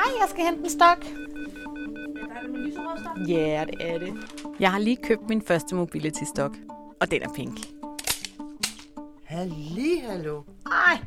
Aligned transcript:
Hej, 0.00 0.12
jeg 0.20 0.28
skal 0.30 0.44
hente 0.44 0.60
en 0.64 0.70
stok. 0.70 1.04
Ja, 3.28 3.64
det 3.66 3.94
er 3.94 3.98
det. 3.98 4.12
Jeg 4.60 4.72
har 4.72 4.78
lige 4.78 4.96
købt 4.96 5.28
min 5.28 5.42
første 5.42 5.74
mobility 5.74 6.22
stok, 6.34 6.56
og 7.00 7.10
den 7.10 7.22
er 7.22 7.28
pink. 7.36 7.58
Halli, 9.24 10.02
hallo. 10.08 10.42
Ej, 10.66 10.98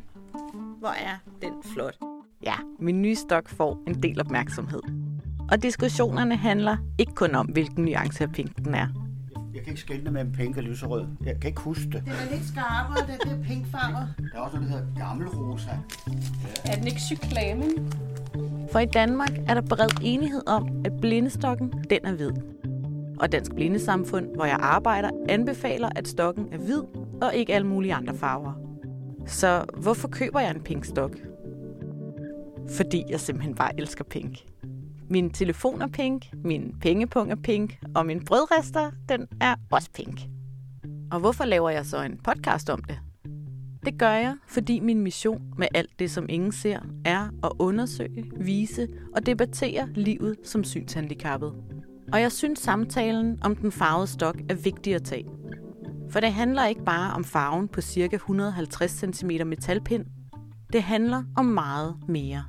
hvor 0.79 0.89
er 0.89 1.17
den 1.41 1.53
flot. 1.73 1.97
Ja, 2.43 2.53
min 2.79 3.01
nye 3.01 3.15
stok 3.15 3.49
får 3.49 3.83
en 3.87 4.03
del 4.03 4.19
opmærksomhed. 4.19 4.81
Og 5.51 5.63
diskussionerne 5.63 6.35
handler 6.35 6.77
ikke 6.97 7.13
kun 7.15 7.35
om, 7.35 7.45
hvilken 7.45 7.85
nuance 7.85 8.23
af 8.23 8.31
pink 8.31 8.57
den 8.57 8.75
er. 8.75 8.87
Jeg 9.53 9.61
kan 9.63 9.71
ikke 9.71 9.81
skille 9.81 10.11
mellem 10.11 10.33
pink 10.33 10.57
og 10.57 10.63
lyserød. 10.63 11.07
Jeg 11.25 11.35
kan 11.41 11.47
ikke 11.47 11.61
huske 11.61 11.83
det. 11.83 12.03
Den 12.05 12.11
er 12.11 12.35
lidt 12.35 12.47
skarpere, 12.47 13.07
den 13.07 13.29
der 13.29 13.43
pinkfarver. 13.47 14.07
Der 14.33 14.39
er 14.39 14.39
også 14.39 14.57
noget, 14.57 14.71
der 14.71 14.79
hedder 14.79 15.07
gammelrosa. 15.07 15.71
Er 16.65 16.75
den 16.75 16.87
ikke 16.87 17.01
cyklamen? 17.01 17.93
For 18.73 18.79
i 18.79 18.85
Danmark 18.85 19.31
er 19.47 19.53
der 19.53 19.61
bred 19.61 19.89
enighed 20.01 20.41
om, 20.47 20.67
at 20.85 20.91
blindestokken 21.01 21.73
den 21.89 21.99
er 22.03 22.13
hvid. 22.13 22.31
Og 23.19 23.31
Dansk 23.31 23.55
Blindesamfund, 23.55 24.35
hvor 24.35 24.45
jeg 24.45 24.57
arbejder, 24.59 25.09
anbefaler, 25.29 25.89
at 25.95 26.07
stokken 26.07 26.47
er 26.51 26.57
hvid 26.57 26.81
og 27.21 27.35
ikke 27.35 27.53
alle 27.53 27.67
mulige 27.67 27.93
andre 27.93 28.13
farver. 28.13 28.53
Så 29.25 29.65
hvorfor 29.77 30.07
køber 30.07 30.39
jeg 30.39 30.51
en 30.51 30.63
pink 30.63 30.85
stok? 30.85 31.17
Fordi 32.69 33.03
jeg 33.09 33.19
simpelthen 33.19 33.55
bare 33.55 33.79
elsker 33.79 34.03
pink. 34.03 34.37
Min 35.09 35.29
telefon 35.29 35.81
er 35.81 35.87
pink, 35.87 36.25
min 36.43 36.75
pengepung 36.81 37.31
er 37.31 37.35
pink, 37.43 37.77
og 37.95 38.05
min 38.05 38.25
brødrester, 38.25 38.91
den 39.09 39.27
er 39.41 39.55
også 39.71 39.89
pink. 39.93 40.19
Og 41.11 41.19
hvorfor 41.19 41.45
laver 41.45 41.69
jeg 41.69 41.85
så 41.85 42.01
en 42.01 42.17
podcast 42.17 42.69
om 42.69 42.83
det? 42.83 42.99
Det 43.85 43.99
gør 43.99 44.11
jeg, 44.11 44.35
fordi 44.47 44.79
min 44.79 44.99
mission 44.99 45.41
med 45.57 45.67
alt 45.75 45.99
det, 45.99 46.11
som 46.11 46.25
ingen 46.29 46.51
ser, 46.51 46.79
er 47.05 47.29
at 47.43 47.51
undersøge, 47.59 48.31
vise 48.37 48.87
og 49.15 49.25
debattere 49.25 49.89
livet 49.95 50.37
som 50.43 50.63
synshandicappet. 50.63 51.53
Og 52.13 52.21
jeg 52.21 52.31
synes 52.31 52.59
samtalen 52.59 53.39
om 53.43 53.55
den 53.55 53.71
farvede 53.71 54.07
stok 54.07 54.35
er 54.49 54.53
vigtig 54.53 54.95
at 54.95 55.03
tage. 55.03 55.25
For 56.11 56.19
det 56.19 56.33
handler 56.33 56.65
ikke 56.65 56.83
bare 56.85 57.13
om 57.13 57.23
farven 57.23 57.67
på 57.67 57.81
ca. 57.81 58.15
150 58.15 58.91
cm 58.91 59.31
metalpind. 59.45 60.05
Det 60.73 60.83
handler 60.83 61.23
om 61.37 61.45
meget 61.45 61.95
mere. 62.07 62.43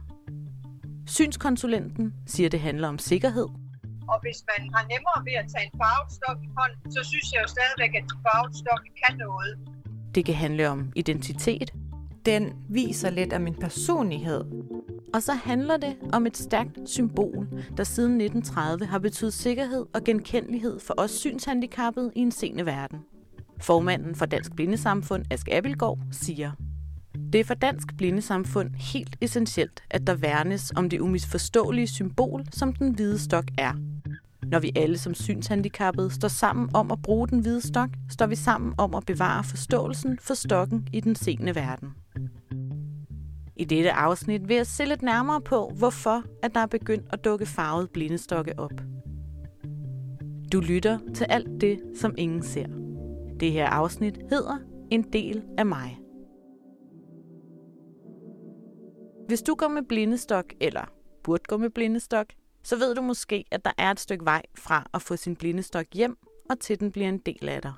Synskonsulenten 1.06 2.14
siger, 2.26 2.48
det 2.48 2.60
handler 2.60 2.88
om 2.88 2.98
sikkerhed, 2.98 3.48
Og 4.12 4.18
hvis 4.24 4.38
man 4.50 4.74
har 4.74 4.84
nemmere 4.92 5.20
ved 5.26 5.34
at 5.42 5.46
tage 5.52 5.64
en 5.68 5.74
farvet 5.82 6.12
stok 6.18 6.38
i 6.46 6.50
hånden, 6.58 6.92
så 6.96 7.00
synes 7.10 7.26
jeg 7.32 7.40
jo 7.44 7.48
stadigvæk, 7.56 7.92
at 8.00 8.04
farvestokken 8.24 8.24
farvet 8.26 8.54
stok 8.60 8.82
kan 9.02 9.14
noget 9.26 9.73
det 10.14 10.24
kan 10.24 10.34
handle 10.34 10.68
om 10.68 10.92
identitet, 10.94 11.72
Den 12.26 12.52
viser 12.68 13.10
lidt 13.10 13.32
af 13.32 13.40
min 13.40 13.54
personlighed. 13.54 14.44
og 15.14 15.22
så 15.22 15.32
handler 15.32 15.76
det 15.76 15.96
om 16.12 16.26
et 16.26 16.36
stærkt 16.36 16.78
symbol, 16.86 17.48
der 17.76 17.84
siden 17.84 18.20
1930 18.20 18.86
har 18.86 18.98
betydet 18.98 19.32
sikkerhed 19.32 19.86
og 19.94 20.04
genkendelighed 20.04 20.80
for 20.80 20.94
os 20.98 21.10
synshandicappede 21.10 22.12
i 22.16 22.20
en 22.20 22.30
sene 22.30 22.66
verden. 22.66 22.98
Formanden 23.60 24.14
for 24.14 24.26
Dansk 24.26 24.54
Blindesamfund, 24.56 25.24
Ask 25.30 25.48
Abildgaard, 25.52 25.98
siger, 26.10 26.52
det 27.32 27.40
er 27.40 27.44
for 27.44 27.54
Dansk 27.54 27.96
Blindesamfund 27.96 28.74
helt 28.74 29.16
essentielt, 29.20 29.82
at 29.90 30.06
der 30.06 30.14
værnes 30.14 30.72
om 30.76 30.90
det 30.90 31.00
umisforståelige 31.00 31.86
symbol, 31.86 32.44
som 32.52 32.72
den 32.72 32.94
hvide 32.94 33.18
stok 33.18 33.44
er. 33.58 33.72
Når 34.50 34.58
vi 34.58 34.72
alle 34.76 34.98
som 34.98 35.14
synshandicappede 35.14 36.10
står 36.10 36.28
sammen 36.28 36.70
om 36.74 36.90
at 36.90 37.02
bruge 37.02 37.28
den 37.28 37.40
hvide 37.40 37.66
stok, 37.66 37.88
står 38.10 38.26
vi 38.26 38.36
sammen 38.36 38.74
om 38.78 38.94
at 38.94 39.06
bevare 39.06 39.44
forståelsen 39.44 40.18
for 40.18 40.34
stokken 40.34 40.88
i 40.92 41.00
den 41.00 41.14
sene 41.14 41.54
verden. 41.54 41.88
I 43.56 43.64
dette 43.64 43.92
afsnit 43.92 44.48
vil 44.48 44.56
jeg 44.56 44.66
se 44.66 44.84
lidt 44.84 45.02
nærmere 45.02 45.40
på, 45.40 45.72
hvorfor 45.78 46.22
at 46.42 46.54
der 46.54 46.60
er 46.60 46.66
begyndt 46.66 47.06
at 47.12 47.24
dukke 47.24 47.46
farvet 47.46 47.90
blindestokke 47.90 48.58
op. 48.58 48.80
Du 50.52 50.60
lytter 50.60 50.98
til 51.14 51.24
alt 51.24 51.60
det, 51.60 51.80
som 51.96 52.14
ingen 52.18 52.42
ser. 52.42 52.66
Det 53.40 53.52
her 53.52 53.66
afsnit 53.66 54.18
hedder 54.30 54.58
En 54.90 55.02
del 55.12 55.42
af 55.58 55.66
mig. 55.66 55.98
Hvis 59.28 59.42
du 59.42 59.54
går 59.54 59.68
med 59.68 59.82
blindestok, 59.88 60.44
eller 60.60 60.92
burde 61.24 61.42
gå 61.48 61.56
med 61.56 61.70
blindestok, 61.70 62.26
så 62.64 62.76
ved 62.76 62.94
du 62.94 63.02
måske, 63.02 63.44
at 63.50 63.64
der 63.64 63.72
er 63.78 63.90
et 63.90 64.00
stykke 64.00 64.24
vej 64.24 64.42
fra 64.54 64.86
at 64.94 65.02
få 65.02 65.16
sin 65.16 65.36
blindestok 65.36 65.86
hjem, 65.92 66.18
og 66.50 66.60
til 66.60 66.80
den 66.80 66.92
bliver 66.92 67.08
en 67.08 67.18
del 67.18 67.48
af 67.48 67.62
dig. 67.62 67.72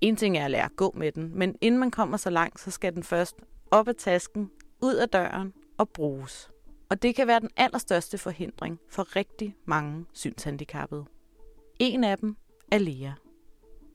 En 0.00 0.16
ting 0.16 0.38
er 0.38 0.44
at 0.44 0.50
lære 0.50 0.64
at 0.64 0.76
gå 0.76 0.92
med 0.96 1.12
den, 1.12 1.38
men 1.38 1.56
inden 1.60 1.80
man 1.80 1.90
kommer 1.90 2.16
så 2.16 2.30
langt, 2.30 2.60
så 2.60 2.70
skal 2.70 2.94
den 2.94 3.02
først 3.02 3.36
op 3.70 3.88
af 3.88 3.94
tasken, 3.94 4.50
ud 4.82 4.94
af 4.94 5.08
døren 5.08 5.52
og 5.78 5.88
bruges. 5.88 6.50
Og 6.88 7.02
det 7.02 7.14
kan 7.14 7.26
være 7.26 7.40
den 7.40 7.50
allerstørste 7.56 8.18
forhindring 8.18 8.80
for 8.88 9.16
rigtig 9.16 9.56
mange 9.64 10.06
synshandicappede. 10.12 11.04
En 11.78 12.04
af 12.04 12.18
dem 12.18 12.36
er 12.70 12.78
Lea. 12.78 13.12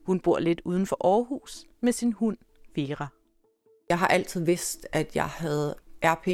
Hun 0.06 0.20
bor 0.20 0.38
lidt 0.38 0.60
uden 0.64 0.86
for 0.86 1.06
Aarhus 1.06 1.64
med 1.80 1.92
sin 1.92 2.12
hund 2.12 2.36
Vera. 2.74 3.06
Jeg 3.88 3.98
har 3.98 4.06
altid 4.08 4.44
vidst, 4.44 4.86
at 4.92 5.16
jeg 5.16 5.26
havde 5.26 5.74
RP, 6.04 6.28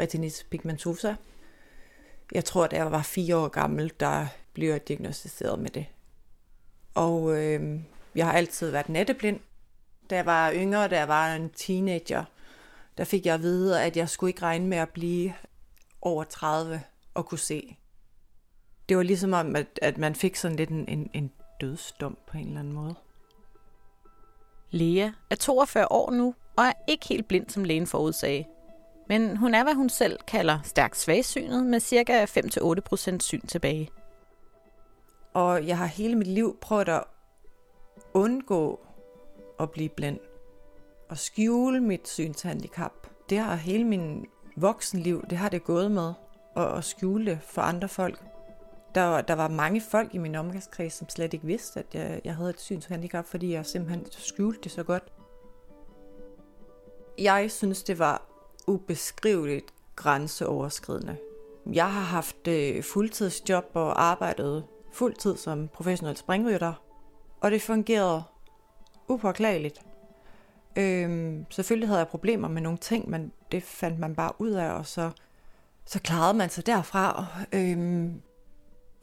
retinitis 0.00 0.46
pigmentosa. 0.50 1.14
Jeg 2.32 2.44
tror, 2.44 2.66
da 2.66 2.76
jeg 2.76 2.92
var 2.92 3.02
fire 3.02 3.36
år 3.36 3.48
gammel, 3.48 3.92
der 4.00 4.26
blev 4.52 4.70
jeg 4.70 4.88
diagnostiseret 4.88 5.58
med 5.58 5.70
det. 5.70 5.86
Og 6.94 7.42
øh, 7.42 7.80
jeg 8.14 8.26
har 8.26 8.32
altid 8.32 8.70
været 8.70 8.88
natteblind. 8.88 9.40
Da 10.10 10.16
jeg 10.16 10.26
var 10.26 10.52
yngre, 10.52 10.88
da 10.88 10.98
jeg 10.98 11.08
var 11.08 11.34
en 11.34 11.50
teenager, 11.50 12.24
der 12.98 13.04
fik 13.04 13.26
jeg 13.26 13.34
at 13.34 13.42
vide, 13.42 13.82
at 13.82 13.96
jeg 13.96 14.08
skulle 14.08 14.30
ikke 14.30 14.42
regne 14.42 14.66
med 14.66 14.78
at 14.78 14.88
blive 14.88 15.34
over 16.02 16.24
30 16.24 16.82
og 17.14 17.26
kunne 17.26 17.38
se. 17.38 17.76
Det 18.88 18.96
var 18.96 19.02
ligesom 19.02 19.32
om, 19.32 19.56
at, 19.56 19.78
at 19.82 19.98
man 19.98 20.14
fik 20.14 20.36
sådan 20.36 20.56
lidt 20.56 20.70
en, 20.70 20.88
en, 20.88 21.10
en 21.14 21.32
dødsdom 21.60 22.18
på 22.26 22.38
en 22.38 22.46
eller 22.46 22.60
anden 22.60 22.74
måde. 22.74 22.94
Lea 24.70 25.10
er 25.30 25.34
42 25.36 25.92
år 25.92 26.10
nu 26.10 26.34
og 26.56 26.64
er 26.64 26.72
ikke 26.88 27.08
helt 27.08 27.28
blind, 27.28 27.50
som 27.50 27.64
lægen 27.64 27.86
forudsagde. 27.86 28.44
Men 29.08 29.36
hun 29.36 29.54
er, 29.54 29.62
hvad 29.62 29.74
hun 29.74 29.88
selv 29.88 30.18
kalder 30.26 30.58
stærkt 30.64 30.96
svagsynet 30.96 31.66
med 31.66 31.80
cirka 31.80 32.24
5-8% 32.24 33.18
syn 33.20 33.46
tilbage. 33.46 33.90
Og 35.34 35.66
jeg 35.66 35.78
har 35.78 35.86
hele 35.86 36.16
mit 36.16 36.26
liv 36.26 36.58
prøvet 36.60 36.88
at 36.88 37.04
undgå 38.14 38.80
at 39.60 39.70
blive 39.70 39.88
blind. 39.88 40.18
Og 41.08 41.18
skjule 41.18 41.80
mit 41.80 42.08
synshandicap. 42.08 42.92
Det 43.30 43.38
har 43.38 43.54
hele 43.54 43.84
min 43.84 44.26
voksenliv, 44.56 45.24
det 45.30 45.38
har 45.38 45.48
det 45.48 45.64
gået 45.64 45.90
med. 45.90 46.12
At, 46.56 46.78
at 46.78 46.84
skjule 46.84 47.30
det 47.30 47.38
for 47.42 47.62
andre 47.62 47.88
folk. 47.88 48.22
Der, 48.94 49.20
der 49.20 49.34
var 49.34 49.48
mange 49.48 49.80
folk 49.80 50.14
i 50.14 50.18
min 50.18 50.34
omgangskreds, 50.34 50.92
som 50.92 51.08
slet 51.08 51.34
ikke 51.34 51.46
vidste, 51.46 51.80
at 51.80 51.86
jeg, 51.94 52.20
jeg 52.24 52.36
havde 52.36 52.50
et 52.50 52.60
synshandicap, 52.60 53.24
fordi 53.26 53.52
jeg 53.52 53.66
simpelthen 53.66 54.06
skjulte 54.10 54.60
det 54.60 54.72
så 54.72 54.82
godt. 54.82 55.12
Jeg 57.18 57.50
synes, 57.50 57.82
det 57.82 57.98
var 57.98 58.33
ubeskriveligt 58.66 59.74
grænseoverskridende. 59.96 61.16
Jeg 61.72 61.92
har 61.92 62.00
haft 62.00 62.48
øh, 62.48 62.82
fuldtidsjob 62.82 63.70
og 63.74 64.02
arbejdet 64.02 64.64
fuldtid 64.92 65.36
som 65.36 65.68
professionel 65.68 66.16
springrytter, 66.16 66.72
og 67.40 67.50
det 67.50 67.62
fungerede 67.62 68.22
upåklageligt. 69.08 69.80
Øhm, 70.76 71.46
selvfølgelig 71.50 71.88
havde 71.88 71.98
jeg 71.98 72.08
problemer 72.08 72.48
med 72.48 72.62
nogle 72.62 72.78
ting, 72.78 73.10
men 73.10 73.32
det 73.52 73.62
fandt 73.62 73.98
man 73.98 74.14
bare 74.14 74.32
ud 74.38 74.50
af, 74.50 74.70
og 74.70 74.86
så, 74.86 75.10
så 75.86 76.00
klarede 76.00 76.34
man 76.34 76.50
sig 76.50 76.66
derfra. 76.66 77.26
Øhm, 77.52 78.22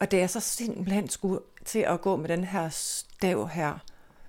og 0.00 0.10
da 0.10 0.16
jeg 0.16 0.30
så 0.30 0.40
simpelthen 0.40 1.08
skulle 1.08 1.40
til 1.64 1.78
at 1.78 2.00
gå 2.00 2.16
med 2.16 2.28
den 2.28 2.44
her 2.44 2.68
stav 2.68 3.48
her, 3.48 3.78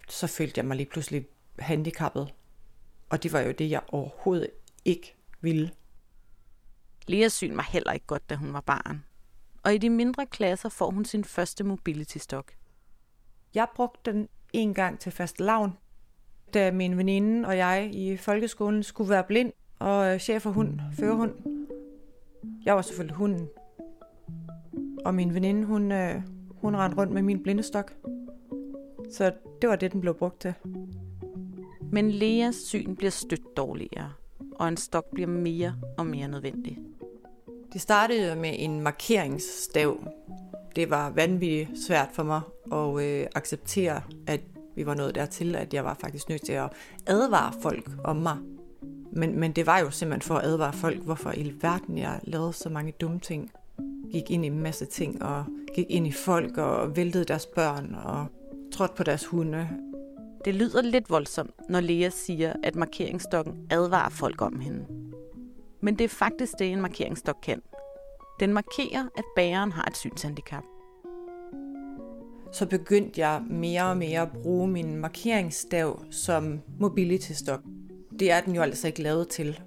så 0.09 0.27
følte 0.27 0.59
jeg 0.59 0.65
mig 0.65 0.77
lige 0.77 0.89
pludselig 0.89 1.27
handicappet. 1.59 2.33
Og 3.09 3.23
det 3.23 3.33
var 3.33 3.39
jo 3.39 3.51
det, 3.51 3.69
jeg 3.69 3.81
overhovedet 3.87 4.49
ikke 4.85 5.15
ville. 5.43 5.71
Leas 7.07 7.33
syn 7.33 7.57
var 7.57 7.69
heller 7.71 7.91
ikke 7.91 8.05
godt, 8.05 8.29
da 8.29 8.35
hun 8.35 8.53
var 8.53 8.61
barn. 8.61 9.03
Og 9.63 9.75
i 9.75 9.77
de 9.77 9.89
mindre 9.89 10.25
klasser 10.25 10.69
får 10.69 10.91
hun 10.91 11.05
sin 11.05 11.23
første 11.23 11.63
mobility 11.63 12.17
stok. 12.17 12.51
Jeg 13.55 13.67
brugte 13.75 14.11
den 14.11 14.29
en 14.53 14.73
gang 14.73 14.99
til 14.99 15.11
fast 15.11 15.39
lavn, 15.39 15.77
da 16.53 16.71
min 16.71 16.97
veninde 16.97 17.47
og 17.47 17.57
jeg 17.57 17.89
i 17.93 18.17
folkeskolen 18.17 18.83
skulle 18.83 19.09
være 19.09 19.23
blind 19.23 19.53
og 19.79 20.13
øh, 20.13 20.19
chef 20.19 20.41
for 20.41 20.49
hund, 20.49 20.79
førerhund. 20.93 21.33
Jeg 22.65 22.75
var 22.75 22.81
selvfølgelig 22.81 23.15
hunden. 23.15 23.47
Og 25.05 25.15
min 25.15 25.33
veninde, 25.33 25.65
hun, 25.65 25.91
øh, 25.91 26.21
hun 26.61 26.75
rendte 26.75 26.97
rundt 26.97 27.13
med 27.13 27.21
min 27.21 27.43
blindestok. 27.43 27.93
Så 29.11 29.33
det 29.61 29.69
var 29.69 29.75
det, 29.75 29.91
den 29.91 30.01
blev 30.01 30.15
brugt 30.15 30.41
til. 30.41 30.53
Men 31.91 32.11
Leas 32.11 32.55
syn 32.55 32.95
bliver 32.95 33.11
stødt 33.11 33.57
dårligere, 33.57 34.13
og 34.55 34.67
en 34.67 34.77
stok 34.77 35.05
bliver 35.13 35.27
mere 35.27 35.75
og 35.97 36.05
mere 36.05 36.27
nødvendig. 36.27 36.79
Det 37.73 37.81
startede 37.81 38.35
med 38.35 38.55
en 38.57 38.81
markeringsstav. 38.81 40.03
Det 40.75 40.89
var 40.89 41.09
vanvittigt 41.09 41.69
svært 41.87 42.09
for 42.13 42.23
mig 42.23 42.41
at 42.71 43.03
øh, 43.03 43.27
acceptere, 43.35 44.01
at 44.27 44.41
vi 44.75 44.85
var 44.85 44.93
nået 44.93 45.15
dertil, 45.15 45.55
at 45.55 45.73
jeg 45.73 45.85
var 45.85 45.97
faktisk 46.01 46.29
nødt 46.29 46.45
til 46.45 46.53
at 46.53 46.69
advare 47.07 47.53
folk 47.61 47.89
om 48.03 48.15
mig. 48.15 48.37
Men, 49.11 49.39
men 49.39 49.51
det 49.51 49.65
var 49.65 49.79
jo 49.79 49.89
simpelthen 49.89 50.27
for 50.27 50.35
at 50.35 50.45
advare 50.45 50.73
folk, 50.73 51.03
hvorfor 51.03 51.31
i 51.37 51.53
verden 51.61 51.97
jeg 51.97 52.19
lavede 52.23 52.53
så 52.53 52.69
mange 52.69 52.91
dumme 53.01 53.19
ting. 53.19 53.51
Gik 54.11 54.31
ind 54.31 54.45
i 54.45 54.47
en 54.47 54.59
masse 54.59 54.85
ting, 54.85 55.23
og 55.23 55.45
gik 55.75 55.85
ind 55.89 56.07
i 56.07 56.11
folk, 56.11 56.57
og 56.57 56.95
væltede 56.95 57.25
deres 57.25 57.45
børn, 57.45 57.95
og 58.03 58.25
trådte 58.73 58.93
på 58.97 59.03
deres 59.03 59.25
hunde. 59.25 59.69
Det 60.45 60.55
lyder 60.55 60.81
lidt 60.81 61.09
voldsomt, 61.09 61.69
når 61.69 61.79
Lea 61.79 62.09
siger, 62.09 62.53
at 62.63 62.75
markeringsstokken 62.75 63.67
advarer 63.69 64.09
folk 64.09 64.41
om 64.41 64.59
hende. 64.59 64.85
Men 65.81 65.97
det 65.97 66.03
er 66.03 66.09
faktisk 66.09 66.53
det, 66.59 66.71
en 66.71 66.81
markeringsstok 66.81 67.37
kan. 67.43 67.61
Den 68.39 68.53
markerer, 68.53 69.07
at 69.17 69.23
bæreren 69.35 69.71
har 69.71 69.85
et 69.85 69.97
synshandicap. 69.97 70.63
Så 72.53 72.65
begyndte 72.65 73.21
jeg 73.21 73.41
mere 73.49 73.83
og 73.83 73.97
mere 73.97 74.21
at 74.21 74.31
bruge 74.31 74.67
min 74.67 74.95
markeringsstav 74.95 76.05
som 76.11 76.61
mobility-stok. 76.79 77.59
Det 78.19 78.31
er 78.31 78.41
den 78.41 78.55
jo 78.55 78.61
altså 78.61 78.87
ikke 78.87 79.01
lavet 79.01 79.27
til. 79.27 79.59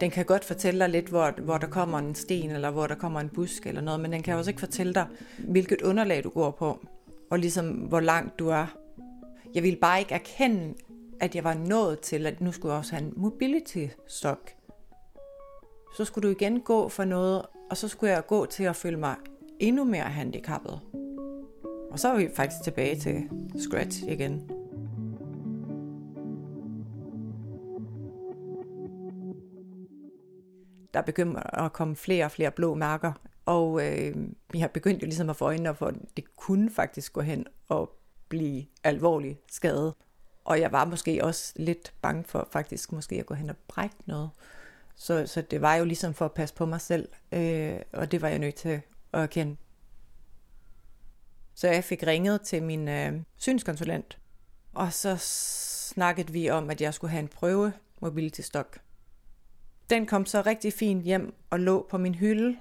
Den 0.00 0.10
kan 0.10 0.24
godt 0.24 0.44
fortælle 0.44 0.80
dig 0.80 0.88
lidt, 0.88 1.08
hvor, 1.08 1.40
hvor 1.42 1.58
der 1.58 1.66
kommer 1.66 1.98
en 1.98 2.14
sten, 2.14 2.50
eller 2.50 2.70
hvor 2.70 2.86
der 2.86 2.94
kommer 2.94 3.20
en 3.20 3.28
busk 3.28 3.66
eller 3.66 3.80
noget, 3.80 4.00
men 4.00 4.12
den 4.12 4.22
kan 4.22 4.36
også 4.36 4.50
ikke 4.50 4.60
fortælle 4.60 4.94
dig, 4.94 5.06
hvilket 5.38 5.82
underlag 5.82 6.24
du 6.24 6.30
går 6.30 6.50
på, 6.50 6.86
og 7.30 7.38
ligesom 7.38 7.70
hvor 7.70 8.00
langt 8.00 8.38
du 8.38 8.48
er. 8.48 8.76
Jeg 9.54 9.62
ville 9.62 9.78
bare 9.80 9.98
ikke 9.98 10.14
erkende, 10.14 10.74
at 11.20 11.34
jeg 11.34 11.44
var 11.44 11.54
nået 11.54 12.00
til, 12.00 12.26
at 12.26 12.40
nu 12.40 12.52
skulle 12.52 12.72
jeg 12.72 12.78
også 12.78 12.94
have 12.94 13.04
en 13.06 13.12
mobility-stok. 13.16 14.50
Så 15.96 16.04
skulle 16.04 16.28
du 16.28 16.34
igen 16.34 16.60
gå 16.60 16.88
for 16.88 17.04
noget, 17.04 17.42
og 17.70 17.76
så 17.76 17.88
skulle 17.88 18.12
jeg 18.12 18.26
gå 18.26 18.46
til 18.46 18.64
at 18.64 18.76
føle 18.76 18.96
mig 18.96 19.16
endnu 19.60 19.84
mere 19.84 20.02
handicappet. 20.02 20.80
Og 21.90 21.98
så 21.98 22.08
er 22.08 22.16
vi 22.16 22.28
faktisk 22.36 22.62
tilbage 22.64 22.96
til 22.96 23.30
scratch 23.58 24.04
igen. 24.08 24.50
Der 30.94 31.02
begynder 31.02 31.64
at 31.64 31.72
komme 31.72 31.96
flere 31.96 32.24
og 32.24 32.30
flere 32.30 32.50
blå 32.50 32.74
mærker, 32.74 33.12
og 33.46 33.86
øh, 33.86 34.16
vi 34.52 34.58
har 34.58 34.68
begyndt 34.68 35.02
jo 35.02 35.06
ligesom 35.06 35.30
at 35.30 35.36
få 35.36 35.44
øjnene 35.44 35.74
for, 35.74 35.86
at 35.86 35.94
det 36.16 36.36
kunne 36.36 36.70
faktisk 36.70 37.12
gå 37.12 37.20
hen 37.20 37.46
og 37.68 37.90
blive 38.28 38.66
alvorligt 38.84 39.38
skadet. 39.48 39.94
Og 40.44 40.60
jeg 40.60 40.72
var 40.72 40.84
måske 40.84 41.24
også 41.24 41.52
lidt 41.56 41.92
bange 42.02 42.24
for 42.24 42.48
faktisk 42.52 42.92
måske 42.92 43.16
at 43.20 43.26
gå 43.26 43.34
hen 43.34 43.50
og 43.50 43.56
brække 43.68 43.96
noget. 44.06 44.30
Så, 44.96 45.26
så 45.26 45.42
det 45.42 45.60
var 45.60 45.74
jo 45.74 45.84
ligesom 45.84 46.14
for 46.14 46.24
at 46.24 46.32
passe 46.32 46.54
på 46.54 46.66
mig 46.66 46.80
selv, 46.80 47.08
øh, 47.32 47.76
og 47.92 48.12
det 48.12 48.22
var 48.22 48.28
jeg 48.28 48.38
nødt 48.38 48.54
til 48.54 48.80
at 49.12 49.20
erkende. 49.20 49.56
Så 51.54 51.68
jeg 51.68 51.84
fik 51.84 52.02
ringet 52.06 52.40
til 52.40 52.62
min 52.62 52.88
øh, 52.88 53.12
synskonsulent, 53.36 54.18
og 54.74 54.92
så 54.92 55.16
snakkede 55.92 56.32
vi 56.32 56.50
om, 56.50 56.70
at 56.70 56.80
jeg 56.80 56.94
skulle 56.94 57.10
have 57.10 57.22
en 57.22 57.28
prøve 57.28 57.72
mobility 58.00 58.40
stok. 58.40 58.78
Den 59.90 60.06
kom 60.06 60.26
så 60.26 60.42
rigtig 60.46 60.72
fint 60.72 61.04
hjem 61.04 61.34
og 61.50 61.60
lå 61.60 61.86
på 61.90 61.98
min 61.98 62.14
hylde 62.14 62.58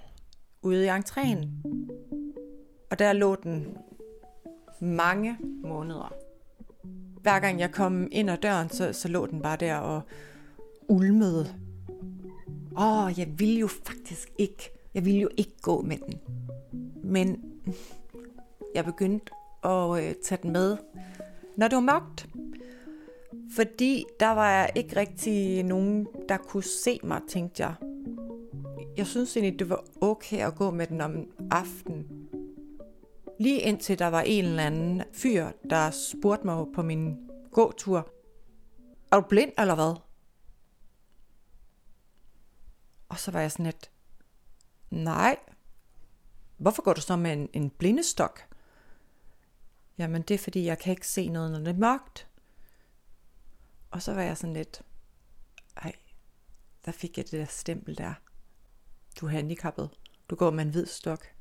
ude 0.61 0.85
i 0.85 0.89
entréen. 0.89 1.47
Og 2.91 3.00
der 3.00 3.13
lå 3.13 3.35
den 3.35 3.77
mange 4.80 5.38
måneder. 5.63 6.13
Hver 7.22 7.39
gang 7.39 7.60
jeg 7.60 7.72
kom 7.72 8.07
ind 8.12 8.30
ad 8.30 8.38
døren, 8.38 8.69
så, 8.69 8.94
så 8.94 9.07
lå 9.07 9.25
den 9.25 9.42
bare 9.42 9.57
der 9.57 9.75
og 9.75 10.01
ulmede. 10.88 11.56
Åh, 12.77 13.06
oh, 13.06 13.19
jeg 13.19 13.27
ville 13.38 13.60
jo 13.60 13.68
faktisk 13.68 14.31
ikke. 14.38 14.72
Jeg 14.94 15.06
ville 15.06 15.19
jo 15.19 15.30
ikke 15.38 15.62
gå 15.62 15.81
med 15.81 15.98
den. 15.98 16.19
Men 17.04 17.44
jeg 18.75 18.86
begyndte 18.86 19.31
at 19.63 20.04
øh, 20.04 20.16
tage 20.24 20.39
den 20.44 20.51
med, 20.51 20.78
når 21.57 21.68
det 21.68 21.75
var 21.75 21.81
mørkt. 21.81 22.30
Fordi 23.56 24.06
der 24.19 24.30
var 24.30 24.66
ikke 24.66 24.95
rigtig 24.95 25.63
nogen, 25.63 26.07
der 26.30 26.38
kunne 26.38 26.63
se 26.63 27.00
mig, 27.04 27.21
tænkte 27.28 27.63
jeg. 27.63 27.74
Jeg 28.98 29.07
synes 29.07 29.38
egentlig, 29.38 29.60
det 29.60 29.69
var 29.69 29.83
okay 30.01 30.38
at 30.38 30.56
gå 30.56 30.71
med 30.71 30.88
den 30.88 31.01
om 31.01 31.28
aftenen. 31.51 32.06
Lige 33.39 33.61
indtil 33.61 33.99
der 33.99 34.07
var 34.07 34.21
en 34.21 34.45
eller 34.45 34.63
anden 34.63 35.03
fyr, 35.13 35.51
der 35.69 35.91
spurgte 35.91 36.45
mig 36.45 36.65
på 36.75 36.81
min 36.81 37.29
gåtur. 37.51 38.13
Er 39.11 39.19
du 39.19 39.27
blind 39.27 39.51
eller 39.57 39.75
hvad? 39.75 39.95
Og 43.09 43.19
så 43.19 43.31
var 43.31 43.41
jeg 43.41 43.51
sådan 43.51 43.65
lidt, 43.65 43.91
nej, 44.89 45.37
hvorfor 46.57 46.81
går 46.81 46.93
du 46.93 47.01
så 47.01 47.15
med 47.15 47.33
en, 47.33 47.49
en 47.53 47.69
blindestok? 47.69 48.39
Jamen 49.97 50.21
det 50.21 50.33
er 50.33 50.37
fordi, 50.37 50.65
jeg 50.65 50.79
kan 50.79 50.91
ikke 50.91 51.07
se 51.07 51.29
noget, 51.29 51.51
når 51.51 51.59
det 51.59 51.67
er 51.67 51.79
mørkt. 51.79 52.27
Og 53.91 54.01
så 54.01 54.13
var 54.13 54.21
jeg 54.21 54.37
sådan 54.37 54.53
lidt, 54.53 54.81
ej, 55.77 55.93
der 56.85 56.91
fik 56.91 57.17
jeg 57.17 57.25
det 57.25 57.39
der 57.39 57.45
stempel 57.45 57.97
der. 57.97 58.13
Du 59.21 59.25
er 59.25 59.29
handicappet. 59.29 59.89
Du 60.29 60.35
går 60.35 60.51
med 60.51 60.65
en 60.65 60.71
hvid 60.71 60.85
stok. 60.85 61.34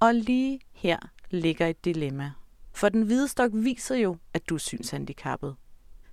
Og 0.00 0.14
lige 0.14 0.60
her 0.72 0.98
ligger 1.30 1.66
et 1.66 1.84
dilemma. 1.84 2.32
For 2.72 2.88
den 2.88 3.02
hvide 3.02 3.28
stok 3.28 3.50
viser 3.54 3.96
jo, 3.96 4.16
at 4.34 4.48
du 4.48 4.54
er 4.54 4.58
synshandicappet. 4.58 5.56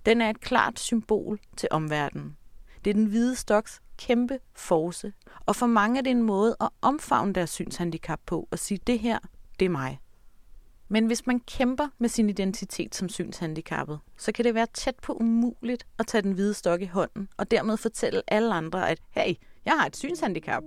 Den 0.06 0.22
er 0.22 0.30
et 0.30 0.42
klart 0.42 0.80
symbol 0.80 1.40
til 1.58 1.70
omverdenen. 1.72 2.38
Det 2.86 2.90
er 2.90 2.94
den 2.94 3.06
hvide 3.06 3.36
stoks 3.36 3.82
kæmpe 3.98 4.40
force, 4.54 5.14
og 5.46 5.56
for 5.56 5.66
mange 5.66 5.98
er 5.98 6.02
det 6.02 6.12
en 6.12 6.24
måde 6.24 6.56
at 6.62 6.70
omfavne 6.82 7.34
deres 7.34 7.50
synshandicap 7.50 8.20
på 8.26 8.48
og 8.52 8.60
sige, 8.60 8.80
det 8.88 9.00
her, 9.00 9.20
det 9.60 9.66
er 9.66 9.70
mig. 9.70 10.00
Men 10.88 11.06
hvis 11.06 11.28
man 11.28 11.40
kæmper 11.40 11.88
med 11.98 12.10
sin 12.10 12.30
identitet 12.30 12.96
som 12.96 13.10
synshandicappet, 13.10 14.00
så 14.18 14.32
kan 14.32 14.46
det 14.46 14.56
være 14.56 14.68
tæt 14.74 14.96
på 15.02 15.14
umuligt 15.14 15.88
at 16.00 16.08
tage 16.08 16.22
den 16.22 16.32
hvide 16.32 16.54
stok 16.54 16.82
i 16.82 16.86
hånden 16.86 17.30
og 17.38 17.52
dermed 17.52 17.78
fortælle 17.78 18.22
alle 18.28 18.54
andre, 18.54 18.90
at 18.90 19.00
hey, 19.10 19.34
jeg 19.66 19.74
har 19.80 19.86
et 19.86 19.98
synshandicap. 19.98 20.64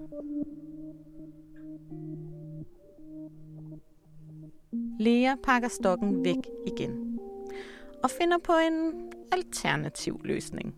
Lea 5.00 5.34
pakker 5.42 5.68
stokken 5.68 6.24
væk 6.24 6.36
igen 6.66 7.18
og 8.02 8.10
finder 8.10 8.38
på 8.44 8.52
en 8.52 8.92
alternativ 9.32 10.20
løsning. 10.24 10.74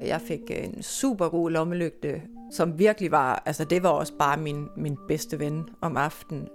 Jeg 0.00 0.20
fik 0.20 0.40
en 0.50 0.82
super 0.82 1.28
god 1.28 1.50
lommelygte, 1.50 2.22
som 2.52 2.78
virkelig 2.78 3.10
var, 3.10 3.42
altså 3.46 3.64
det 3.64 3.82
var 3.82 3.88
også 3.88 4.12
bare 4.18 4.36
min, 4.36 4.68
min 4.76 4.96
bedste 5.08 5.38
ven 5.38 5.68
om 5.80 5.96
aftenen. 5.96 6.48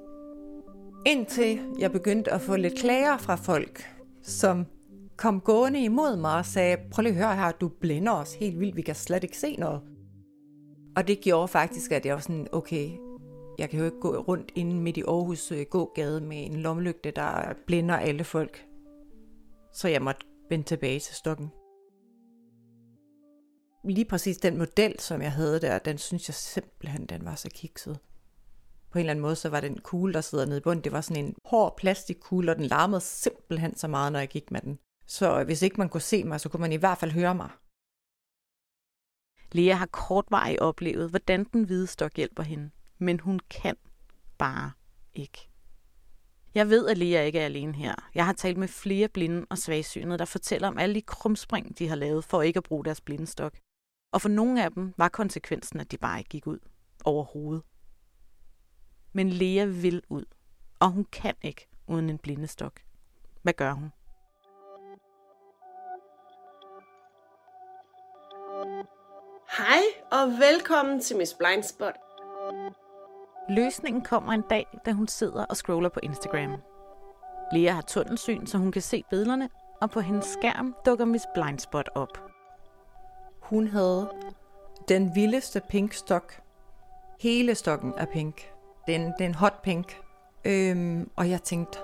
Indtil 1.06 1.60
jeg 1.80 1.92
begyndte 1.92 2.32
at 2.32 2.42
få 2.42 2.56
lidt 2.56 2.78
klager 2.78 3.18
fra 3.18 3.36
folk, 3.36 3.84
som 4.24 4.66
kom 5.18 5.40
gående 5.40 5.84
imod 5.84 6.16
mig 6.16 6.38
og 6.38 6.46
sagde, 6.46 6.78
prøv 6.92 7.04
lige 7.04 7.14
at 7.14 7.26
høre 7.26 7.36
her, 7.36 7.52
du 7.52 7.68
blænder 7.68 8.14
os 8.14 8.34
helt 8.34 8.60
vildt, 8.60 8.76
vi 8.76 8.82
kan 8.82 8.96
slet 8.96 9.24
ikke 9.24 9.38
se 9.38 9.56
noget. 9.56 9.82
Og 10.96 11.08
det 11.08 11.22
gjorde 11.22 11.48
faktisk, 11.48 11.92
at 11.92 12.06
jeg 12.06 12.16
var 12.16 12.22
sådan, 12.22 12.48
okay, 12.52 12.90
jeg 13.58 13.70
kan 13.70 13.80
jo 13.80 13.86
ikke 13.86 14.00
gå 14.00 14.18
rundt 14.18 14.52
inde 14.56 14.76
midt 14.76 14.98
i 14.98 15.04
Aarhus 15.08 15.52
øh, 15.52 15.66
gågade 15.70 16.22
med 16.22 16.46
en 16.46 16.56
lommelygte, 16.56 17.12
der 17.12 17.54
blænder 17.68 17.96
alle 17.96 18.24
folk. 18.24 18.66
Så 19.74 19.88
jeg 19.88 20.02
måtte 20.02 20.26
vende 20.50 20.66
tilbage 20.66 21.00
til 21.00 21.16
stokken. 21.16 21.52
Lige 23.86 24.06
præcis 24.06 24.38
den 24.38 24.58
model, 24.58 25.00
som 25.00 25.22
jeg 25.22 25.32
havde 25.32 25.62
der, 25.62 25.80
den 25.80 25.98
synes 25.98 26.30
jeg 26.30 26.36
simpelthen, 26.36 27.06
den 27.06 27.26
var 27.26 27.36
så 27.36 27.50
kikset 27.54 28.00
på 28.92 28.98
en 28.98 29.00
eller 29.00 29.12
anden 29.12 29.22
måde, 29.22 29.36
så 29.36 29.50
var 29.50 29.60
den 29.60 29.78
kugle, 29.78 30.14
der 30.14 30.22
sidder 30.22 30.46
nede 30.46 30.58
i 30.58 30.62
bunden, 30.62 30.84
det 30.84 30.92
var 30.92 31.02
sådan 31.02 31.26
en 31.26 31.36
hård 31.46 31.78
plastikkugle, 31.78 32.52
og 32.52 32.58
den 32.58 32.66
larmede 32.66 33.02
simpelthen 33.02 33.76
så 33.76 33.88
meget, 33.88 34.12
når 34.12 34.20
jeg 34.20 34.28
gik 34.28 34.52
med 34.52 34.62
den. 34.62 34.80
Så 35.08 35.40
øh, 35.40 35.46
hvis 35.46 35.62
ikke 35.62 35.78
man 35.78 35.90
kunne 35.90 36.02
se 36.02 36.24
mig, 36.24 36.40
så 36.40 36.50
kunne 36.50 36.62
man 36.62 36.72
i 36.72 36.76
hvert 36.76 36.98
fald 36.98 37.12
høre 37.12 37.36
mig. 37.36 37.50
Lea 39.52 39.74
har 39.74 39.86
kortvarigt 39.86 40.60
oplevet, 40.60 41.10
hvordan 41.10 41.44
den 41.44 41.64
hvide 41.64 41.88
stok 41.88 42.16
hjælper 42.16 42.44
hende, 42.44 42.70
men 43.02 43.20
hun 43.20 43.40
kan 43.50 43.76
bare 44.38 44.72
ikke. 45.14 45.50
Jeg 46.56 46.70
ved, 46.70 46.88
at 46.88 46.98
Lea 46.98 47.24
ikke 47.24 47.40
er 47.40 47.46
alene 47.46 47.74
her. 47.74 47.96
Jeg 48.16 48.26
har 48.26 48.34
talt 48.34 48.58
med 48.58 48.68
flere 48.68 49.08
blinde 49.08 49.46
og 49.50 49.58
svagsynede, 49.58 50.18
der 50.18 50.26
fortæller 50.26 50.68
om 50.68 50.78
alle 50.78 50.96
de 50.96 51.02
krumspring, 51.02 51.80
de 51.80 51.88
har 51.88 51.96
lavet 51.96 52.24
for 52.24 52.42
ikke 52.42 52.58
at 52.58 52.64
bruge 52.64 52.86
deres 52.86 53.02
blindestok. 53.02 53.54
Og 54.14 54.22
for 54.22 54.30
nogle 54.30 54.64
af 54.64 54.72
dem 54.72 54.94
var 54.98 55.10
konsekvensen, 55.10 55.80
at 55.80 55.92
de 55.92 55.98
bare 55.98 56.20
ikke 56.20 56.30
gik 56.30 56.48
ud 56.48 56.60
overhovedet. 57.06 57.64
Men 59.14 59.30
Lea 59.30 59.66
vil 59.66 60.02
ud, 60.10 60.26
og 60.80 60.90
hun 60.92 61.06
kan 61.06 61.36
ikke 61.42 61.68
uden 61.88 62.10
en 62.10 62.18
blindestok. 62.18 62.82
Hvad 63.42 63.54
gør 63.54 63.74
hun? 63.74 63.92
Hej 69.58 69.82
og 70.12 70.28
velkommen 70.28 71.02
til 71.02 71.18
Miss 71.18 71.34
Blindspot. 71.34 72.11
Løsningen 73.52 74.02
kommer 74.02 74.34
en 74.34 74.44
dag, 74.50 74.66
da 74.86 74.92
hun 74.92 75.08
sidder 75.08 75.46
og 75.46 75.58
scroller 75.58 75.90
på 75.90 76.00
Instagram. 76.04 76.56
Lea 77.54 77.72
har 77.72 77.82
tunnelsyn, 77.82 78.46
så 78.46 78.58
hun 78.58 78.72
kan 78.72 78.82
se 78.82 79.04
billederne, 79.10 79.50
og 79.82 79.92
på 79.92 80.00
hendes 80.00 80.26
skærm 80.26 80.76
dukker 80.86 81.06
Miss 81.06 81.26
Blindspot 81.34 81.90
op. 81.96 82.32
Hun 83.42 83.68
havde 83.68 84.10
den 84.88 85.16
vildeste 85.16 85.62
pink 85.70 85.94
stok. 85.94 86.42
Hele 87.20 87.56
stokken 87.56 87.94
er 87.98 88.06
pink. 88.06 88.52
Den, 88.88 89.02
den 89.02 89.14
er 89.20 89.26
en 89.26 89.36
hot 89.36 89.62
pink. 89.62 90.02
Øhm, 90.46 91.10
og 91.16 91.30
jeg 91.30 91.42
tænkte, 91.42 91.80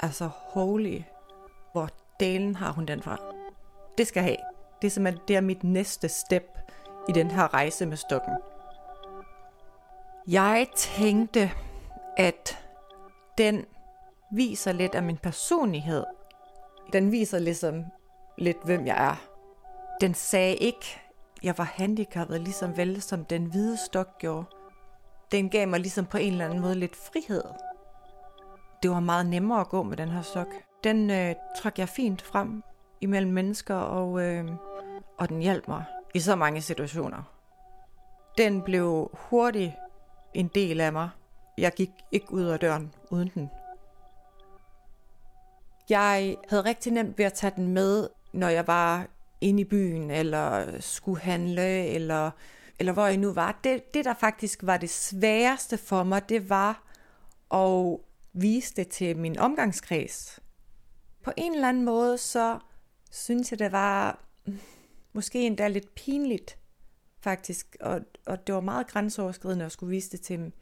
altså 0.00 0.26
holy, 0.26 1.02
hvor 1.72 1.88
dalen 2.20 2.56
har 2.56 2.72
hun 2.72 2.86
den 2.86 3.02
fra? 3.02 3.16
Det 3.98 4.06
skal 4.06 4.20
jeg 4.20 4.24
have. 4.24 4.36
Det 4.82 4.86
er 4.86 4.90
simpelthen 4.90 5.22
det 5.28 5.36
er 5.36 5.40
mit 5.40 5.64
næste 5.64 6.08
step 6.08 6.58
i 7.08 7.12
den 7.12 7.30
her 7.30 7.54
rejse 7.54 7.86
med 7.86 7.96
stokken. 7.96 8.34
Jeg 10.28 10.66
tænkte, 10.76 11.50
at 12.16 12.58
den 13.38 13.64
viser 14.32 14.72
lidt 14.72 14.94
af 14.94 15.02
min 15.02 15.16
personlighed. 15.16 16.04
Den 16.92 17.12
viser 17.12 17.38
ligesom 17.38 17.84
lidt, 18.38 18.64
hvem 18.64 18.86
jeg 18.86 19.06
er. 19.10 19.16
Den 20.00 20.14
sagde 20.14 20.56
ikke, 20.56 21.00
jeg 21.42 21.58
var 21.58 21.64
handicappet, 21.64 22.40
ligesom 22.40 22.76
vel 22.76 23.02
som 23.02 23.24
den 23.24 23.44
hvide 23.44 23.76
stok 23.76 24.18
gjorde. 24.18 24.44
Den 25.32 25.50
gav 25.50 25.68
mig 25.68 25.80
ligesom 25.80 26.06
på 26.06 26.18
en 26.18 26.32
eller 26.32 26.44
anden 26.44 26.60
måde 26.60 26.74
lidt 26.74 26.96
frihed. 26.96 27.42
Det 28.82 28.90
var 28.90 29.00
meget 29.00 29.26
nemmere 29.26 29.60
at 29.60 29.68
gå 29.68 29.82
med 29.82 29.96
den 29.96 30.08
her 30.08 30.22
stok. 30.22 30.54
Den 30.84 31.10
øh, 31.10 31.34
trak 31.58 31.78
jeg 31.78 31.88
fint 31.88 32.22
frem 32.22 32.62
imellem 33.00 33.32
mennesker, 33.32 33.74
og, 33.74 34.22
øh, 34.22 34.44
og 35.18 35.28
den 35.28 35.40
hjalp 35.40 35.68
mig 35.68 35.84
i 36.14 36.20
så 36.20 36.36
mange 36.36 36.62
situationer. 36.62 37.22
Den 38.38 38.62
blev 38.62 39.10
hurtigt 39.12 39.72
en 40.34 40.48
del 40.48 40.80
af 40.80 40.92
mig. 40.92 41.10
Jeg 41.58 41.72
gik 41.72 41.90
ikke 42.12 42.32
ud 42.32 42.44
af 42.44 42.58
døren 42.58 42.94
uden 43.10 43.30
den. 43.34 43.50
Jeg 45.88 46.36
havde 46.48 46.64
rigtig 46.64 46.92
nemt 46.92 47.18
ved 47.18 47.24
at 47.24 47.32
tage 47.32 47.52
den 47.56 47.68
med, 47.68 48.08
når 48.32 48.48
jeg 48.48 48.66
var 48.66 49.06
inde 49.40 49.60
i 49.60 49.64
byen, 49.64 50.10
eller 50.10 50.66
skulle 50.80 51.20
handle, 51.20 51.86
eller, 51.86 52.30
eller 52.78 52.92
hvor 52.92 53.06
jeg 53.06 53.16
nu 53.16 53.32
var. 53.32 53.60
Det, 53.64 53.94
det, 53.94 54.04
der 54.04 54.14
faktisk 54.14 54.60
var 54.62 54.76
det 54.76 54.90
sværeste 54.90 55.78
for 55.78 56.02
mig, 56.02 56.28
det 56.28 56.50
var 56.50 56.82
at 57.54 57.98
vise 58.32 58.74
det 58.74 58.88
til 58.88 59.16
min 59.16 59.38
omgangskreds. 59.38 60.40
På 61.24 61.32
en 61.36 61.54
eller 61.54 61.68
anden 61.68 61.84
måde, 61.84 62.18
så 62.18 62.58
synes 63.10 63.50
jeg, 63.50 63.58
det 63.58 63.72
var 63.72 64.24
måske 65.12 65.46
endda 65.46 65.68
lidt 65.68 65.94
pinligt, 65.94 66.58
faktisk. 67.20 67.76
Og, 67.80 68.00
og 68.26 68.46
det 68.46 68.54
var 68.54 68.60
meget 68.60 68.86
grænseoverskridende 68.86 69.64
at 69.64 69.72
skulle 69.72 69.90
vise 69.90 70.10
det 70.10 70.20
til, 70.20 70.52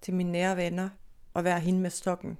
til 0.00 0.14
mine 0.14 0.32
nære 0.32 0.56
venner, 0.56 0.88
og 1.34 1.44
være 1.44 1.60
hende 1.60 1.80
med 1.80 1.90
stokken. 1.90 2.38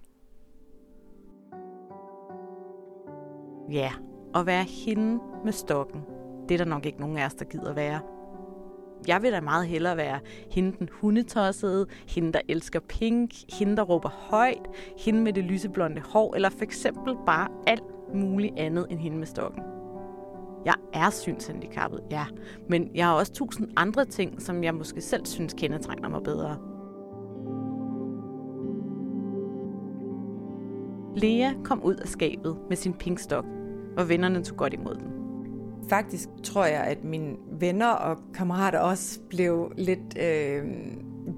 Ja, 3.71 3.93
at 4.35 4.47
være 4.47 4.65
hende 4.65 5.21
med 5.45 5.53
stokken, 5.53 6.01
det 6.49 6.55
er 6.55 6.59
der 6.59 6.65
nok 6.65 6.87
ikke 6.87 7.01
nogen 7.01 7.19
af 7.19 7.27
os, 7.27 7.35
der 7.35 7.45
gider 7.45 7.75
være. 7.75 8.01
Jeg 9.07 9.23
vil 9.23 9.33
da 9.33 9.41
meget 9.41 9.67
hellere 9.67 9.97
være 9.97 10.21
hende 10.51 10.79
den 10.79 10.89
hundetossede, 10.93 11.87
hende 12.09 12.33
der 12.33 12.41
elsker 12.49 12.81
pink, 12.81 13.33
hende 13.59 13.77
der 13.77 13.83
råber 13.83 14.09
højt, 14.09 14.69
hende 14.99 15.21
med 15.21 15.33
det 15.33 15.45
lyseblonde 15.45 16.01
hår, 16.01 16.35
eller 16.35 16.51
for 16.51 16.63
eksempel 16.63 17.17
bare 17.27 17.49
alt 17.67 18.15
muligt 18.15 18.59
andet 18.59 18.87
end 18.91 19.01
hende 19.01 19.19
med 19.19 19.27
stokken. 19.27 19.76
Jeg 20.67 20.75
er 20.93 21.11
synshandicappet, 21.11 22.01
ja, 22.11 22.25
men 22.69 22.91
jeg 22.95 23.07
har 23.07 23.15
også 23.15 23.33
tusind 23.33 23.69
andre 23.77 24.05
ting, 24.05 24.43
som 24.43 24.65
jeg 24.65 24.75
måske 24.75 25.01
selv 25.01 25.27
synes 25.27 25.55
kendetegner 25.59 26.09
mig 26.09 26.23
bedre. 26.23 26.59
Lea 31.17 31.53
kom 31.65 31.83
ud 31.83 31.95
af 31.95 32.09
skabet 32.09 32.59
med 32.69 32.77
sin 32.77 32.93
pinkstok, 32.93 33.45
og 33.97 34.09
vennerne 34.09 34.43
tog 34.45 34.57
godt 34.57 34.75
imod 34.75 34.95
den. 34.95 35.13
Faktisk 35.89 36.29
tror 36.43 36.65
jeg, 36.65 36.81
at 36.81 37.05
mine 37.05 37.37
venner 37.61 37.91
og 37.91 38.19
kammerater 38.35 38.79
også 38.79 39.21
blev 39.29 39.73
lidt 39.77 40.19
øh, 40.21 40.65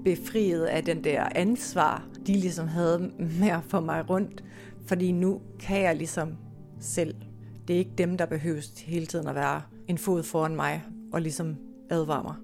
befriet 0.05 0.65
af 0.65 0.83
den 0.83 1.03
der 1.03 1.27
ansvar, 1.35 2.07
de 2.27 2.33
ligesom 2.33 2.67
havde 2.67 3.11
med 3.39 3.49
at 3.49 3.63
få 3.63 3.79
mig 3.79 4.09
rundt. 4.09 4.43
Fordi 4.87 5.11
nu 5.11 5.41
kan 5.59 5.81
jeg 5.81 5.95
ligesom 5.95 6.37
selv. 6.79 7.15
Det 7.69 7.75
er 7.75 7.79
ikke 7.79 7.95
dem, 7.97 8.17
der 8.17 8.25
behøves 8.25 8.81
hele 8.81 9.05
tiden 9.05 9.27
at 9.27 9.35
være 9.35 9.61
en 9.87 9.97
fod 9.97 10.23
foran 10.23 10.55
mig 10.55 10.83
og 11.13 11.21
ligesom 11.21 11.57
advare 11.89 12.23
mig. 12.23 12.35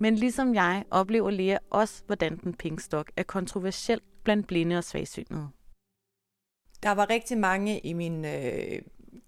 Men 0.00 0.14
ligesom 0.14 0.54
jeg 0.54 0.84
oplever 0.90 1.30
Lea 1.30 1.58
også, 1.70 2.02
hvordan 2.06 2.36
den 2.36 2.54
pinkstok 2.54 3.10
er 3.16 3.22
kontroversiel 3.22 4.00
blandt 4.24 4.46
blinde 4.46 4.78
og 4.78 4.84
svagsynede. 4.84 5.48
Der 6.82 6.90
var 6.90 7.10
rigtig 7.10 7.38
mange 7.38 7.78
i 7.78 7.92
min 7.92 8.24
øh, 8.24 8.82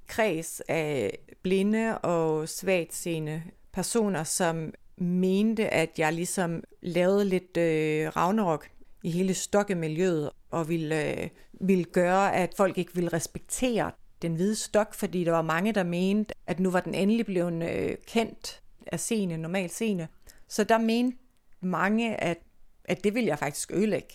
kreds 0.06 0.62
af 0.68 1.18
blinde 1.42 1.98
og 1.98 2.48
svagtseende 2.48 3.42
personer, 3.72 4.24
som 4.24 4.72
mente, 4.96 5.68
at 5.68 5.98
jeg 5.98 6.12
ligesom 6.12 6.62
lavede 6.82 7.24
lidt 7.24 7.56
øh, 7.56 8.16
ragnarok 8.16 8.68
i 9.02 9.10
hele 9.10 9.34
stokkemiljøet, 9.34 10.30
og 10.50 10.68
ville, 10.68 11.22
øh, 11.22 11.28
ville 11.60 11.84
gøre, 11.84 12.34
at 12.34 12.54
folk 12.56 12.78
ikke 12.78 12.94
ville 12.94 13.12
respektere 13.12 13.90
den 14.22 14.34
hvide 14.34 14.56
stok, 14.56 14.94
fordi 14.94 15.24
der 15.24 15.32
var 15.32 15.42
mange, 15.42 15.72
der 15.72 15.82
mente, 15.82 16.34
at 16.46 16.60
nu 16.60 16.70
var 16.70 16.80
den 16.80 16.94
endelig 16.94 17.26
blevet 17.26 17.62
øh, 17.70 17.96
kendt 18.06 18.62
af 18.86 19.00
scene, 19.00 19.36
normal 19.36 19.70
scene. 19.70 20.08
Så 20.48 20.64
der 20.64 20.78
mente 20.78 21.18
mange, 21.60 22.16
at, 22.16 22.38
at 22.84 23.04
det 23.04 23.14
ville 23.14 23.28
jeg 23.28 23.38
faktisk 23.38 23.72
ødelægge 23.72 24.14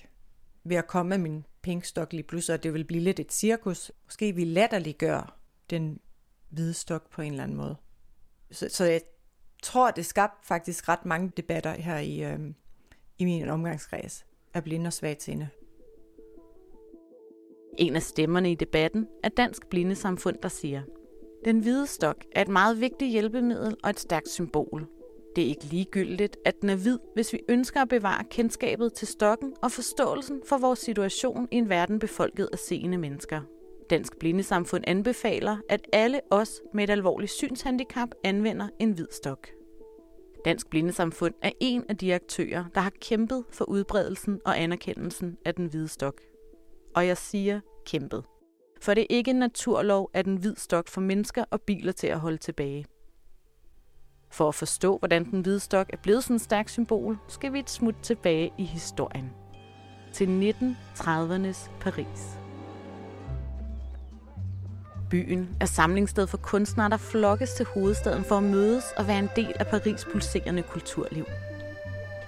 ved 0.63 0.75
at 0.75 0.87
komme 0.87 1.09
med 1.09 1.17
min 1.17 1.45
pinkstok 1.61 2.13
lige 2.13 2.23
pludselig, 2.23 2.53
og 2.53 2.63
det 2.63 2.73
vil 2.73 2.83
blive 2.83 3.03
lidt 3.03 3.19
et 3.19 3.33
cirkus. 3.33 3.91
Måske 4.05 4.35
vi 4.35 4.43
latterliggør 4.43 5.39
den 5.69 5.99
hvide 6.49 6.73
stok 6.73 7.09
på 7.09 7.21
en 7.21 7.31
eller 7.31 7.43
anden 7.43 7.57
måde. 7.57 7.75
Så, 8.51 8.69
så 8.69 8.85
jeg 8.85 9.01
tror, 9.63 9.91
det 9.91 10.05
skabte 10.05 10.47
faktisk 10.47 10.89
ret 10.89 11.05
mange 11.05 11.31
debatter 11.37 11.71
her 11.71 11.97
i, 11.97 12.23
øh, 12.23 12.39
i 13.17 13.25
min 13.25 13.49
omgangskreds 13.49 14.25
af 14.53 14.63
blinde 14.63 14.87
og 14.87 14.93
svagtseende. 14.93 15.49
En 17.77 17.95
af 17.95 18.03
stemmerne 18.03 18.51
i 18.51 18.55
debatten 18.55 19.07
er 19.23 19.29
Dansk 19.29 19.69
Blindesamfund, 19.69 20.37
der 20.43 20.49
siger, 20.49 20.81
Den 21.45 21.59
hvide 21.59 21.87
stok 21.87 22.25
er 22.31 22.41
et 22.41 22.47
meget 22.47 22.81
vigtigt 22.81 23.11
hjælpemiddel 23.11 23.75
og 23.83 23.89
et 23.89 23.99
stærkt 23.99 24.29
symbol. 24.29 24.87
Det 25.35 25.43
er 25.43 25.47
ikke 25.47 25.65
ligegyldigt, 25.65 26.37
at 26.45 26.61
den 26.61 26.69
er 26.69 26.75
hvid, 26.75 26.99
hvis 27.13 27.33
vi 27.33 27.39
ønsker 27.49 27.81
at 27.81 27.89
bevare 27.89 28.23
kendskabet 28.23 28.93
til 28.93 29.07
stokken 29.07 29.53
og 29.61 29.71
forståelsen 29.71 30.41
for 30.45 30.57
vores 30.57 30.79
situation 30.79 31.47
i 31.51 31.55
en 31.55 31.69
verden 31.69 31.99
befolket 31.99 32.49
af 32.51 32.59
seende 32.59 32.97
mennesker. 32.97 33.41
Dansk 33.89 34.19
Blindesamfund 34.19 34.83
anbefaler, 34.87 35.57
at 35.69 35.81
alle 35.93 36.19
os 36.29 36.61
med 36.73 36.83
et 36.83 36.89
alvorligt 36.89 37.31
synshandicap 37.31 38.09
anvender 38.23 38.67
en 38.79 38.91
hvid 38.91 39.07
stok. 39.11 39.47
Dansk 40.45 40.69
Blindesamfund 40.69 41.33
er 41.41 41.51
en 41.59 41.83
af 41.89 41.97
de 41.97 42.13
aktører, 42.13 42.65
der 42.75 42.81
har 42.81 42.91
kæmpet 43.01 43.43
for 43.49 43.65
udbredelsen 43.65 44.39
og 44.45 44.61
anerkendelsen 44.61 45.37
af 45.45 45.55
den 45.55 45.65
hvide 45.65 45.87
stok. 45.87 46.21
Og 46.95 47.07
jeg 47.07 47.17
siger 47.17 47.59
kæmpet. 47.85 48.23
For 48.81 48.93
det 48.93 49.01
er 49.01 49.07
ikke 49.09 49.31
en 49.31 49.39
naturlov, 49.39 50.09
at 50.13 50.25
en 50.25 50.37
hvid 50.37 50.55
stok 50.55 50.87
får 50.87 51.01
mennesker 51.01 51.43
og 51.51 51.61
biler 51.61 51.91
til 51.91 52.07
at 52.07 52.19
holde 52.19 52.37
tilbage. 52.37 52.85
For 54.29 54.47
at 54.47 54.55
forstå, 54.55 54.97
hvordan 54.97 55.31
den 55.31 55.41
hvide 55.41 55.59
stok 55.59 55.89
er 55.93 55.97
blevet 55.97 56.23
sådan 56.23 56.35
et 56.35 56.41
stærkt 56.41 56.71
symbol, 56.71 57.17
skal 57.27 57.53
vi 57.53 57.59
et 57.59 57.69
smut 57.69 57.95
tilbage 58.01 58.53
i 58.57 58.63
historien. 58.63 59.31
Til 60.13 60.25
1930'ernes 60.25 61.69
Paris. 61.79 62.37
Byen 65.09 65.57
er 65.61 65.65
samlingssted 65.65 66.27
for 66.27 66.37
kunstnere, 66.37 66.89
der 66.89 66.97
flokkes 66.97 67.53
til 67.53 67.65
hovedstaden 67.65 68.23
for 68.23 68.37
at 68.37 68.43
mødes 68.43 68.85
og 68.97 69.07
være 69.07 69.19
en 69.19 69.29
del 69.35 69.53
af 69.59 69.67
Paris 69.67 70.05
pulserende 70.11 70.63
kulturliv. 70.63 71.25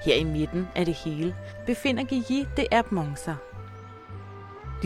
Her 0.05 0.15
i 0.15 0.24
midten 0.24 0.67
af 0.75 0.86
det 0.86 0.93
hele 0.93 1.36
befinder 1.65 2.03
Guilly 2.03 2.45
de 2.57 2.67
Herbe. 2.72 3.54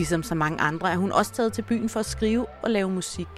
Ligesom 0.00 0.22
så 0.22 0.34
mange 0.34 0.60
andre 0.60 0.92
er 0.92 0.96
hun 0.96 1.12
også 1.12 1.32
taget 1.32 1.52
til 1.52 1.62
byen 1.62 1.88
for 1.88 2.00
at 2.00 2.06
skrive 2.06 2.46
og 2.62 2.70
lave 2.70 2.90
musik. 2.90 3.28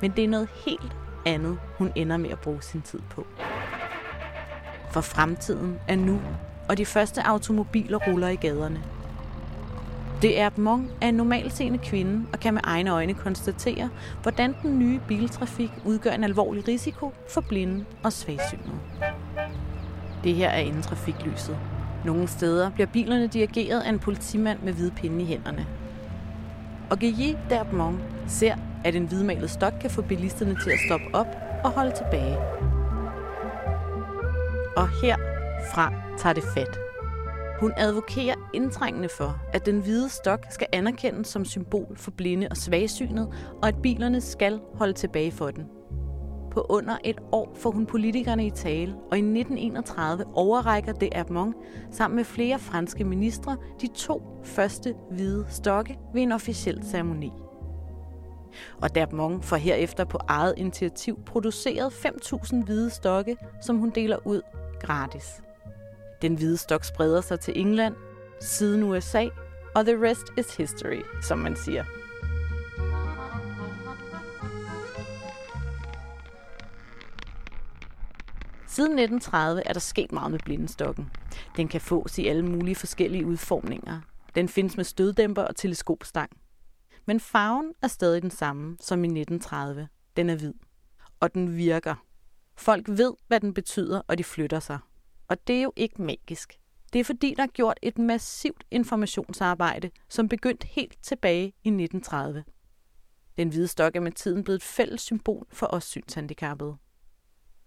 Men 0.00 0.10
det 0.10 0.24
er 0.24 0.28
noget 0.28 0.48
helt 0.66 0.96
andet, 1.26 1.58
hun 1.78 1.92
ender 1.94 2.16
med 2.16 2.30
at 2.30 2.38
bruge 2.38 2.62
sin 2.62 2.82
tid 2.82 2.98
på. 3.10 3.26
For 4.90 5.00
fremtiden 5.00 5.78
er 5.88 5.96
nu, 5.96 6.20
og 6.68 6.78
de 6.78 6.86
første 6.86 7.26
automobiler 7.26 7.98
ruller 7.98 8.28
i 8.28 8.36
gaderne. 8.36 8.82
Det 10.22 10.40
er 10.40 10.50
Mong 10.56 10.90
er 11.00 11.08
en 11.08 11.14
normalseende 11.14 11.78
kvinde 11.78 12.26
og 12.32 12.40
kan 12.40 12.54
med 12.54 12.62
egne 12.64 12.90
øjne 12.90 13.14
konstatere, 13.14 13.90
hvordan 14.22 14.54
den 14.62 14.78
nye 14.78 15.00
biltrafik 15.08 15.70
udgør 15.84 16.10
en 16.10 16.24
alvorlig 16.24 16.68
risiko 16.68 17.12
for 17.28 17.40
blinde 17.40 17.84
og 18.02 18.12
svagsynede. 18.12 18.78
Det 20.24 20.34
her 20.34 20.48
er 20.48 20.60
inden 20.60 20.82
trafiklyset. 20.82 21.58
Nogle 22.04 22.28
steder 22.28 22.70
bliver 22.70 22.86
bilerne 22.86 23.26
dirigeret 23.26 23.80
af 23.80 23.88
en 23.88 23.98
politimand 23.98 24.58
med 24.62 24.72
hvide 24.72 24.90
pinde 24.90 25.22
i 25.22 25.26
hænderne. 25.26 25.66
Og 26.90 26.98
Guilly 26.98 27.36
Derbmont 27.50 28.00
ser, 28.26 28.54
at 28.84 28.94
en 28.94 29.06
hvidmalet 29.06 29.50
stok 29.50 29.72
kan 29.80 29.90
få 29.90 30.02
bilisterne 30.02 30.56
til 30.64 30.70
at 30.70 30.78
stoppe 30.86 31.06
op 31.12 31.26
og 31.64 31.70
holde 31.70 31.92
tilbage. 31.96 32.38
Og 34.76 34.88
herfra 35.02 35.92
tager 36.18 36.32
det 36.32 36.44
fat. 36.54 36.78
Hun 37.60 37.72
advokerer 37.76 38.34
indtrængende 38.54 39.08
for, 39.16 39.42
at 39.52 39.66
den 39.66 39.80
hvide 39.80 40.08
stok 40.08 40.46
skal 40.50 40.66
anerkendes 40.72 41.26
som 41.26 41.44
symbol 41.44 41.96
for 41.96 42.10
blinde 42.10 42.48
og 42.50 42.56
svagsynet, 42.56 43.28
og 43.62 43.68
at 43.68 43.82
bilerne 43.82 44.20
skal 44.20 44.60
holde 44.74 44.92
tilbage 44.92 45.32
for 45.32 45.50
den. 45.50 45.79
På 46.50 46.66
under 46.68 46.96
et 47.04 47.18
år 47.32 47.52
får 47.54 47.70
hun 47.70 47.86
politikerne 47.86 48.46
i 48.46 48.50
tale, 48.50 48.94
og 49.10 49.18
i 49.18 49.20
1931 49.20 50.24
overrækker 50.34 50.92
det 50.92 51.08
Hermont 51.14 51.56
sammen 51.90 52.16
med 52.16 52.24
flere 52.24 52.58
franske 52.58 53.04
ministre 53.04 53.56
de 53.80 53.86
to 53.86 54.22
første 54.44 54.94
hvide 55.10 55.46
stokke 55.48 55.98
ved 56.14 56.22
en 56.22 56.32
officiel 56.32 56.84
ceremoni. 56.90 57.32
Og 58.82 58.94
Dermont 58.94 59.44
får 59.44 59.56
herefter 59.56 60.04
på 60.04 60.18
eget 60.28 60.54
initiativ 60.56 61.18
produceret 61.26 61.92
5.000 61.92 62.64
hvide 62.64 62.90
stokke, 62.90 63.36
som 63.62 63.78
hun 63.78 63.90
deler 63.90 64.16
ud 64.26 64.42
gratis. 64.80 65.42
Den 66.22 66.34
hvide 66.34 66.56
stok 66.56 66.84
spreder 66.84 67.20
sig 67.20 67.40
til 67.40 67.60
England, 67.60 67.94
siden 68.40 68.82
USA, 68.82 69.26
og 69.74 69.84
the 69.84 70.08
rest 70.08 70.26
is 70.38 70.56
history, 70.56 71.02
som 71.22 71.38
man 71.38 71.56
siger. 71.56 71.84
Siden 78.80 78.98
1930 78.98 79.62
er 79.66 79.72
der 79.72 79.80
sket 79.80 80.12
meget 80.12 80.30
med 80.30 80.38
blindestokken. 80.44 81.10
Den 81.56 81.68
kan 81.68 81.80
fås 81.80 82.18
i 82.18 82.26
alle 82.26 82.42
mulige 82.42 82.74
forskellige 82.74 83.26
udformninger. 83.26 84.00
Den 84.34 84.48
findes 84.48 84.76
med 84.76 84.84
støddæmper 84.84 85.42
og 85.42 85.56
teleskopstang. 85.56 86.30
Men 87.06 87.20
farven 87.20 87.72
er 87.82 87.88
stadig 87.88 88.22
den 88.22 88.30
samme 88.30 88.76
som 88.80 89.04
i 89.04 89.06
1930. 89.06 89.88
Den 90.16 90.30
er 90.30 90.36
hvid. 90.36 90.54
Og 91.20 91.34
den 91.34 91.56
virker. 91.56 91.94
Folk 92.56 92.88
ved, 92.88 93.14
hvad 93.28 93.40
den 93.40 93.54
betyder, 93.54 94.02
og 94.08 94.18
de 94.18 94.24
flytter 94.24 94.60
sig. 94.60 94.78
Og 95.28 95.46
det 95.46 95.58
er 95.58 95.62
jo 95.62 95.72
ikke 95.76 96.02
magisk. 96.02 96.58
Det 96.92 96.98
er 97.00 97.04
fordi, 97.04 97.34
der 97.36 97.42
er 97.42 97.46
gjort 97.46 97.78
et 97.82 97.98
massivt 97.98 98.64
informationsarbejde, 98.70 99.90
som 100.08 100.28
begyndte 100.28 100.66
helt 100.66 100.96
tilbage 101.02 101.46
i 101.46 101.68
1930. 101.68 102.44
Den 103.36 103.48
hvide 103.48 103.68
stok 103.68 103.96
er 103.96 104.00
med 104.00 104.12
tiden 104.12 104.44
blevet 104.44 104.58
et 104.58 104.62
fælles 104.62 105.00
symbol 105.00 105.46
for 105.52 105.66
os 105.66 105.84
synshandicappede. 105.84 106.76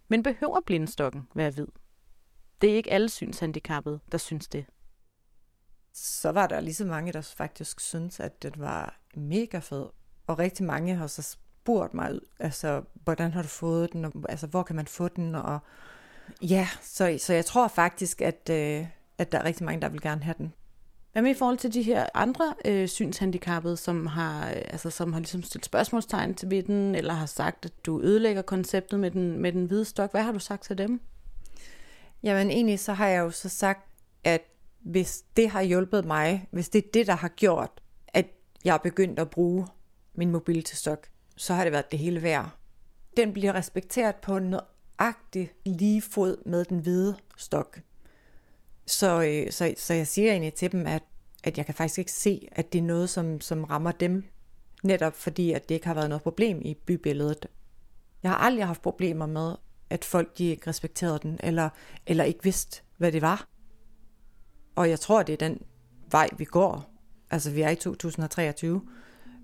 Men 0.07 0.23
behøver 0.23 0.61
blindestokken 0.61 1.27
være 1.35 1.51
hvid? 1.51 1.67
Det 2.61 2.71
er 2.71 2.75
ikke 2.75 2.91
alle 2.91 3.09
synshandicappede, 3.09 3.99
der 4.11 4.17
synes 4.17 4.47
det. 4.47 4.65
Så 5.93 6.31
var 6.31 6.47
der 6.47 6.59
lige 6.59 6.73
så 6.73 6.85
mange, 6.85 7.13
der 7.13 7.21
faktisk 7.37 7.79
synes, 7.79 8.19
at 8.19 8.43
den 8.43 8.53
var 8.55 8.99
mega 9.15 9.59
fed. 9.59 9.85
Og 10.27 10.39
rigtig 10.39 10.65
mange 10.65 10.95
har 10.95 11.07
så 11.07 11.21
spurgt 11.21 11.93
mig, 11.93 12.19
altså, 12.39 12.83
hvordan 13.03 13.31
har 13.31 13.41
du 13.41 13.47
fået 13.47 13.93
den, 13.93 14.05
og, 14.05 14.11
altså, 14.29 14.47
hvor 14.47 14.63
kan 14.63 14.75
man 14.75 14.87
få 14.87 15.07
den, 15.07 15.35
og 15.35 15.59
ja, 16.41 16.67
så, 16.81 17.17
så 17.21 17.33
jeg 17.33 17.45
tror 17.45 17.67
faktisk, 17.67 18.21
at, 18.21 18.49
øh, 18.51 18.87
at 19.17 19.31
der 19.31 19.37
er 19.39 19.43
rigtig 19.43 19.65
mange, 19.65 19.81
der 19.81 19.89
vil 19.89 20.01
gerne 20.01 20.23
have 20.23 20.35
den. 20.37 20.53
Hvad 21.13 21.21
med 21.21 21.31
i 21.31 21.33
forhold 21.33 21.57
til 21.57 21.73
de 21.73 21.81
her 21.81 22.05
andre 22.13 22.53
øh, 22.65 22.87
synshandicappede, 22.87 23.77
som 23.77 24.05
har, 24.05 24.49
øh, 24.49 24.55
altså, 24.55 24.89
som 24.89 25.13
har 25.13 25.19
ligesom 25.19 25.43
stillet 25.43 25.65
spørgsmålstegn 25.65 26.35
til 26.35 26.49
ved 26.49 26.63
den, 26.63 26.95
eller 26.95 27.13
har 27.13 27.25
sagt, 27.25 27.65
at 27.65 27.85
du 27.85 28.01
ødelægger 28.01 28.41
konceptet 28.41 28.99
med 28.99 29.11
den, 29.11 29.39
med 29.39 29.51
den 29.51 29.65
hvide 29.65 29.85
stok? 29.85 30.11
Hvad 30.11 30.23
har 30.23 30.31
du 30.31 30.39
sagt 30.39 30.63
til 30.63 30.77
dem? 30.77 31.01
Jamen 32.23 32.51
egentlig 32.51 32.79
så 32.79 32.93
har 32.93 33.07
jeg 33.07 33.19
jo 33.19 33.31
så 33.31 33.49
sagt, 33.49 33.89
at 34.23 34.41
hvis 34.79 35.23
det 35.37 35.49
har 35.49 35.61
hjulpet 35.61 36.05
mig, 36.05 36.47
hvis 36.51 36.69
det 36.69 36.85
er 36.85 36.89
det, 36.93 37.07
der 37.07 37.15
har 37.15 37.27
gjort, 37.27 37.81
at 38.07 38.25
jeg 38.65 38.73
er 38.73 38.77
begyndt 38.77 39.19
at 39.19 39.29
bruge 39.29 39.67
min 40.15 40.31
mobiltestok, 40.31 41.07
så 41.37 41.53
har 41.53 41.63
det 41.63 41.73
været 41.73 41.91
det 41.91 41.99
hele 41.99 42.21
værd. 42.21 42.49
Den 43.17 43.33
bliver 43.33 43.53
respekteret 43.53 44.15
på 44.15 44.39
nøjagtig 44.39 45.51
lige 45.65 46.01
fod 46.01 46.37
med 46.45 46.65
den 46.65 46.79
hvide 46.79 47.15
stok. 47.37 47.79
Så, 48.85 49.23
øh, 49.23 49.51
så, 49.51 49.73
så 49.77 49.93
jeg 49.93 50.07
siger 50.07 50.31
egentlig 50.31 50.53
til 50.53 50.71
dem, 50.71 50.87
at, 50.87 51.03
at 51.43 51.57
jeg 51.57 51.65
kan 51.65 51.75
faktisk 51.75 51.99
ikke 51.99 52.11
se, 52.11 52.47
at 52.51 52.73
det 52.73 52.79
er 52.79 52.83
noget, 52.83 53.09
som, 53.09 53.41
som 53.41 53.63
rammer 53.63 53.91
dem, 53.91 54.23
netop 54.83 55.13
fordi, 55.13 55.51
at 55.51 55.69
det 55.69 55.75
ikke 55.75 55.87
har 55.87 55.93
været 55.93 56.09
noget 56.09 56.23
problem 56.23 56.61
i 56.61 56.73
bybilledet. 56.73 57.45
Jeg 58.23 58.31
har 58.31 58.37
aldrig 58.37 58.67
haft 58.67 58.81
problemer 58.81 59.25
med, 59.25 59.55
at 59.89 60.05
folk 60.05 60.37
de 60.37 60.45
ikke 60.45 60.69
respekterede 60.69 61.19
den, 61.23 61.39
eller, 61.43 61.69
eller 62.07 62.23
ikke 62.23 62.43
vidste, 62.43 62.81
hvad 62.97 63.11
det 63.11 63.21
var. 63.21 63.47
Og 64.75 64.89
jeg 64.89 64.99
tror, 64.99 65.23
det 65.23 65.33
er 65.33 65.37
den 65.37 65.61
vej, 66.11 66.29
vi 66.37 66.45
går. 66.45 66.89
Altså, 67.31 67.51
vi 67.51 67.61
er 67.61 67.69
i 67.69 67.75
2023. 67.75 68.81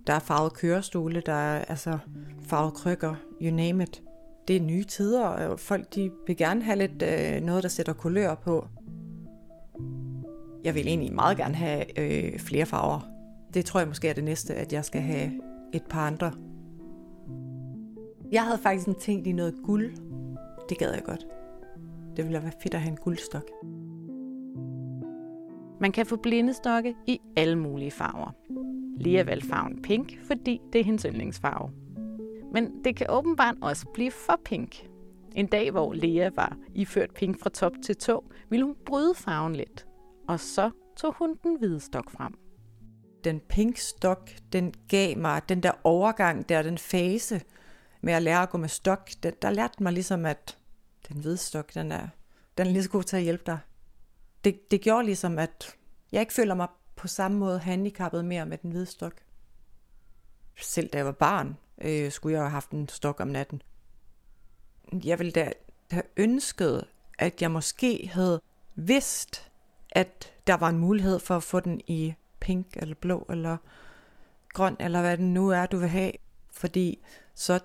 Der 0.08 0.14
er 0.14 0.20
farvet 0.20 0.54
kørestole, 0.54 1.22
der 1.26 1.34
er 1.34 1.66
altså 1.66 1.98
farvet 2.48 2.74
krykker, 2.74 3.16
you 3.42 3.56
name 3.56 3.84
it. 3.84 4.02
Det 4.48 4.56
er 4.56 4.62
nye 4.62 4.84
tider, 4.84 5.26
og 5.26 5.60
folk 5.60 5.96
de 5.96 6.12
vil 6.28 6.38
gerne 6.38 6.64
have 6.64 6.78
lidt 6.78 7.02
øh, 7.02 7.42
noget, 7.42 7.64
der 7.64 7.70
sætter 7.70 7.94
kulør 7.94 8.36
på. 8.36 8.68
Jeg 10.64 10.76
vil 10.76 10.88
egentlig 10.88 11.14
meget 11.14 11.38
gerne 11.38 11.56
have 11.56 12.00
øh, 12.00 12.40
flere 12.40 12.66
farver. 12.66 13.00
Det 13.54 13.66
tror 13.66 13.80
jeg 13.80 13.88
måske 13.88 14.10
er 14.10 14.14
det 14.14 14.24
næste, 14.24 14.56
at 14.56 14.74
jeg 14.74 14.86
skal 14.86 15.02
have 15.02 15.32
et 15.74 15.84
par 15.90 16.08
andre. 16.08 16.32
Jeg 18.32 18.44
havde 18.44 18.58
faktisk 18.58 18.88
en 18.88 18.96
tænkt 18.96 19.28
i 19.28 19.32
noget 19.32 19.56
guld. 19.64 19.92
Det 20.70 20.78
gad 20.78 20.94
jeg 20.94 21.04
godt. 21.04 21.28
Det 22.18 22.26
ville 22.26 22.44
være 22.44 22.52
fedt 22.62 22.74
at 22.74 22.82
have 22.82 22.92
en 22.92 22.98
guldstok. 22.98 23.50
Man 25.82 25.92
kan 25.92 26.06
få 26.06 26.16
blindestokke 26.16 26.96
i 27.08 27.20
alle 27.36 27.56
mulige 27.56 27.92
farver. 27.92 28.32
Lea 28.98 29.24
valgte 29.24 29.48
farven 29.48 29.82
pink, 29.82 30.20
fordi 30.24 30.62
det 30.74 30.82
er 30.82 30.86
hendes 30.86 31.06
yndlingsfarve. 31.10 31.72
Men 32.54 32.84
det 32.84 32.96
kan 32.96 33.08
åbenbart 33.10 33.56
også 33.62 33.86
blive 33.94 34.12
for 34.12 34.40
pink. 34.46 34.88
En 35.36 35.48
dag, 35.48 35.72
hvor 35.72 35.94
Lea 35.94 36.30
var 36.36 36.58
iført 36.76 37.12
pink 37.12 37.40
fra 37.40 37.50
top 37.50 37.72
til 37.84 37.96
tå, 37.96 38.24
ville 38.50 38.66
hun 38.66 38.76
bryde 38.86 39.16
farven 39.16 39.56
lidt. 39.56 39.86
Og 40.30 40.40
så 40.40 40.72
tog 40.96 41.16
hun 41.18 41.40
den 41.44 41.58
hvide 41.58 41.80
stok 41.80 42.12
frem. 42.12 42.34
Den 43.24 43.40
pink 43.40 43.78
stok, 43.78 44.30
den 44.54 44.74
gav 44.88 45.18
mig 45.18 45.50
den 45.50 45.64
der 45.64 45.72
overgang 45.84 46.50
der, 46.50 46.62
den 46.62 46.78
fase 46.78 47.42
med 48.02 48.14
at 48.14 48.22
lære 48.22 48.42
at 48.42 48.50
gå 48.50 48.58
med 48.58 48.70
stok. 48.70 49.10
Den, 49.24 49.34
der 49.42 49.50
lærte 49.50 49.84
mig 49.84 49.94
ligesom, 49.94 50.26
at 50.26 50.58
den 51.08 51.20
hvide 51.22 51.38
stok, 51.38 51.74
den 51.74 51.92
er, 51.92 52.08
den 52.58 52.68
er 52.68 52.72
lige 52.72 52.84
så 52.84 52.90
god 52.90 53.04
til 53.04 53.18
at 53.18 53.24
hjælpe 53.24 53.44
dig. 53.46 53.60
Det, 54.44 54.72
det 54.72 54.82
gjorde 54.82 55.06
ligesom, 55.06 55.40
at 55.40 55.76
jeg 56.12 56.22
ikke 56.22 56.34
føler 56.34 56.56
mig 56.56 56.68
på 56.96 57.08
samme 57.08 57.38
måde 57.38 57.60
handicappet 57.60 58.26
mere 58.26 58.46
med 58.46 58.58
den 58.58 58.72
hvide 58.72 58.86
stok. 58.86 59.14
Selv 60.62 60.90
da 60.90 60.98
jeg 60.98 61.06
var 61.06 61.12
barn, 61.12 61.58
øh, 61.82 62.12
skulle 62.12 62.34
jeg 62.34 62.42
have 62.42 62.52
haft 62.52 62.72
en 62.72 62.90
stok 62.90 63.20
om 63.20 63.28
natten. 63.28 63.62
Jeg 65.04 65.20
ville 65.20 65.32
da 65.32 65.52
have 65.92 66.04
ønsket, 66.18 66.86
at 67.20 67.42
jeg 67.42 67.52
måske 67.52 68.10
havde 68.14 68.42
vidst, 68.76 69.49
at 69.92 70.34
der 70.48 70.54
var 70.54 70.70
en 70.70 70.80
mulighed 70.80 71.20
for 71.20 71.36
at 71.36 71.44
få 71.44 71.60
den 71.60 71.82
i 71.88 72.14
pink 72.40 72.68
eller 72.76 72.96
blå 72.96 73.26
eller 73.30 73.58
grøn, 74.54 74.76
eller 74.80 75.02
hvad 75.02 75.18
det 75.18 75.26
nu 75.26 75.50
er, 75.50 75.66
du 75.66 75.78
vil 75.78 75.90
have. 75.90 76.12
Fordi 76.52 77.00
så 77.34 77.60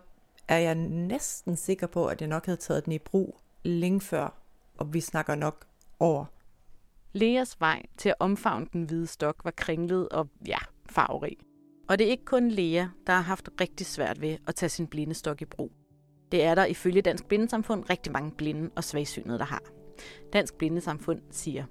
er 0.48 0.58
jeg 0.58 0.74
næsten 0.74 1.56
sikker 1.56 1.86
på, 1.86 2.06
at 2.06 2.20
jeg 2.20 2.28
nok 2.28 2.46
havde 2.46 2.56
taget 2.56 2.84
den 2.84 2.92
i 2.92 2.98
brug 2.98 3.40
længe 3.64 4.00
før, 4.00 4.34
og 4.78 4.94
vi 4.94 5.00
snakker 5.00 5.34
nok 5.34 5.66
over. 5.98 6.24
Leas 7.12 7.60
vej 7.60 7.82
til 7.96 8.08
at 8.08 8.14
omfavne 8.18 8.66
den 8.72 8.84
hvide 8.84 9.06
stok 9.06 9.44
var 9.44 9.50
kringlet 9.50 10.08
og, 10.08 10.28
ja, 10.46 10.58
farverig. 10.86 11.36
Og 11.88 11.98
det 11.98 12.06
er 12.06 12.10
ikke 12.10 12.24
kun 12.24 12.48
Lea, 12.48 12.86
der 13.06 13.12
har 13.12 13.20
haft 13.20 13.48
rigtig 13.60 13.86
svært 13.86 14.20
ved 14.20 14.36
at 14.46 14.54
tage 14.54 14.70
sin 14.70 14.86
blindestok 14.86 15.42
i 15.42 15.44
brug. 15.44 15.72
Det 16.32 16.44
er 16.44 16.54
der 16.54 16.64
ifølge 16.64 17.02
Dansk 17.02 17.26
Blindesamfund 17.26 17.90
rigtig 17.90 18.12
mange 18.12 18.30
blinde 18.30 18.70
og 18.76 18.84
svagsynede, 18.84 19.38
der 19.38 19.44
har. 19.44 19.62
Dansk 20.32 20.54
Blindesamfund 20.54 21.20
siger, 21.30 21.64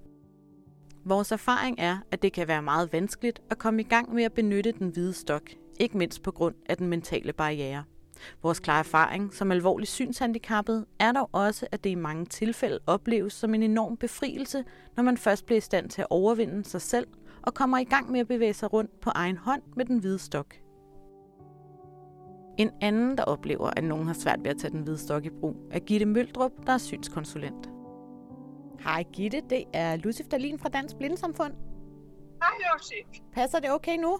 Vores 1.05 1.31
erfaring 1.31 1.75
er, 1.79 1.97
at 2.11 2.21
det 2.21 2.33
kan 2.33 2.47
være 2.47 2.61
meget 2.61 2.93
vanskeligt 2.93 3.41
at 3.49 3.57
komme 3.57 3.81
i 3.81 3.85
gang 3.85 4.13
med 4.13 4.23
at 4.23 4.33
benytte 4.33 4.71
den 4.71 4.89
hvide 4.89 5.13
stok, 5.13 5.49
ikke 5.79 5.97
mindst 5.97 6.23
på 6.23 6.31
grund 6.31 6.55
af 6.65 6.77
den 6.77 6.87
mentale 6.87 7.33
barriere. 7.33 7.83
Vores 8.43 8.59
klare 8.59 8.79
erfaring 8.79 9.33
som 9.33 9.51
alvorligt 9.51 9.91
synshandicappet 9.91 10.85
er 10.99 11.11
dog 11.11 11.29
også, 11.31 11.67
at 11.71 11.83
det 11.83 11.89
i 11.89 11.95
mange 11.95 12.25
tilfælde 12.25 12.79
opleves 12.87 13.33
som 13.33 13.53
en 13.53 13.63
enorm 13.63 13.97
befrielse, 13.97 14.63
når 14.95 15.03
man 15.03 15.17
først 15.17 15.45
bliver 15.45 15.57
i 15.57 15.61
stand 15.61 15.89
til 15.89 16.01
at 16.01 16.07
overvinde 16.09 16.65
sig 16.65 16.81
selv 16.81 17.07
og 17.41 17.53
kommer 17.53 17.77
i 17.77 17.83
gang 17.83 18.11
med 18.11 18.19
at 18.19 18.27
bevæge 18.27 18.53
sig 18.53 18.73
rundt 18.73 18.99
på 19.01 19.09
egen 19.15 19.37
hånd 19.37 19.61
med 19.75 19.85
den 19.85 19.97
hvide 19.99 20.19
stok. 20.19 20.55
En 22.57 22.69
anden, 22.81 23.17
der 23.17 23.23
oplever, 23.23 23.69
at 23.77 23.83
nogen 23.83 24.07
har 24.07 24.13
svært 24.13 24.39
ved 24.43 24.51
at 24.51 24.57
tage 24.57 24.71
den 24.71 24.81
hvide 24.81 24.97
stok 24.97 25.25
i 25.25 25.29
brug, 25.29 25.55
er 25.71 25.79
Gitte 25.79 26.05
Møldrup, 26.05 26.51
der 26.65 26.73
er 26.73 26.77
synskonsulent. 26.77 27.72
Hej 28.83 29.03
Gitte, 29.15 29.41
det 29.53 29.63
er 29.73 29.95
Lucif 29.95 30.27
Dalin 30.31 30.59
fra 30.59 30.69
Dansk 30.69 30.95
Blindesamfund. 30.97 31.53
Hej, 32.43 32.55
Josef. 32.67 33.07
Passer 33.33 33.59
det 33.59 33.71
okay 33.71 33.97
nu? 34.05 34.13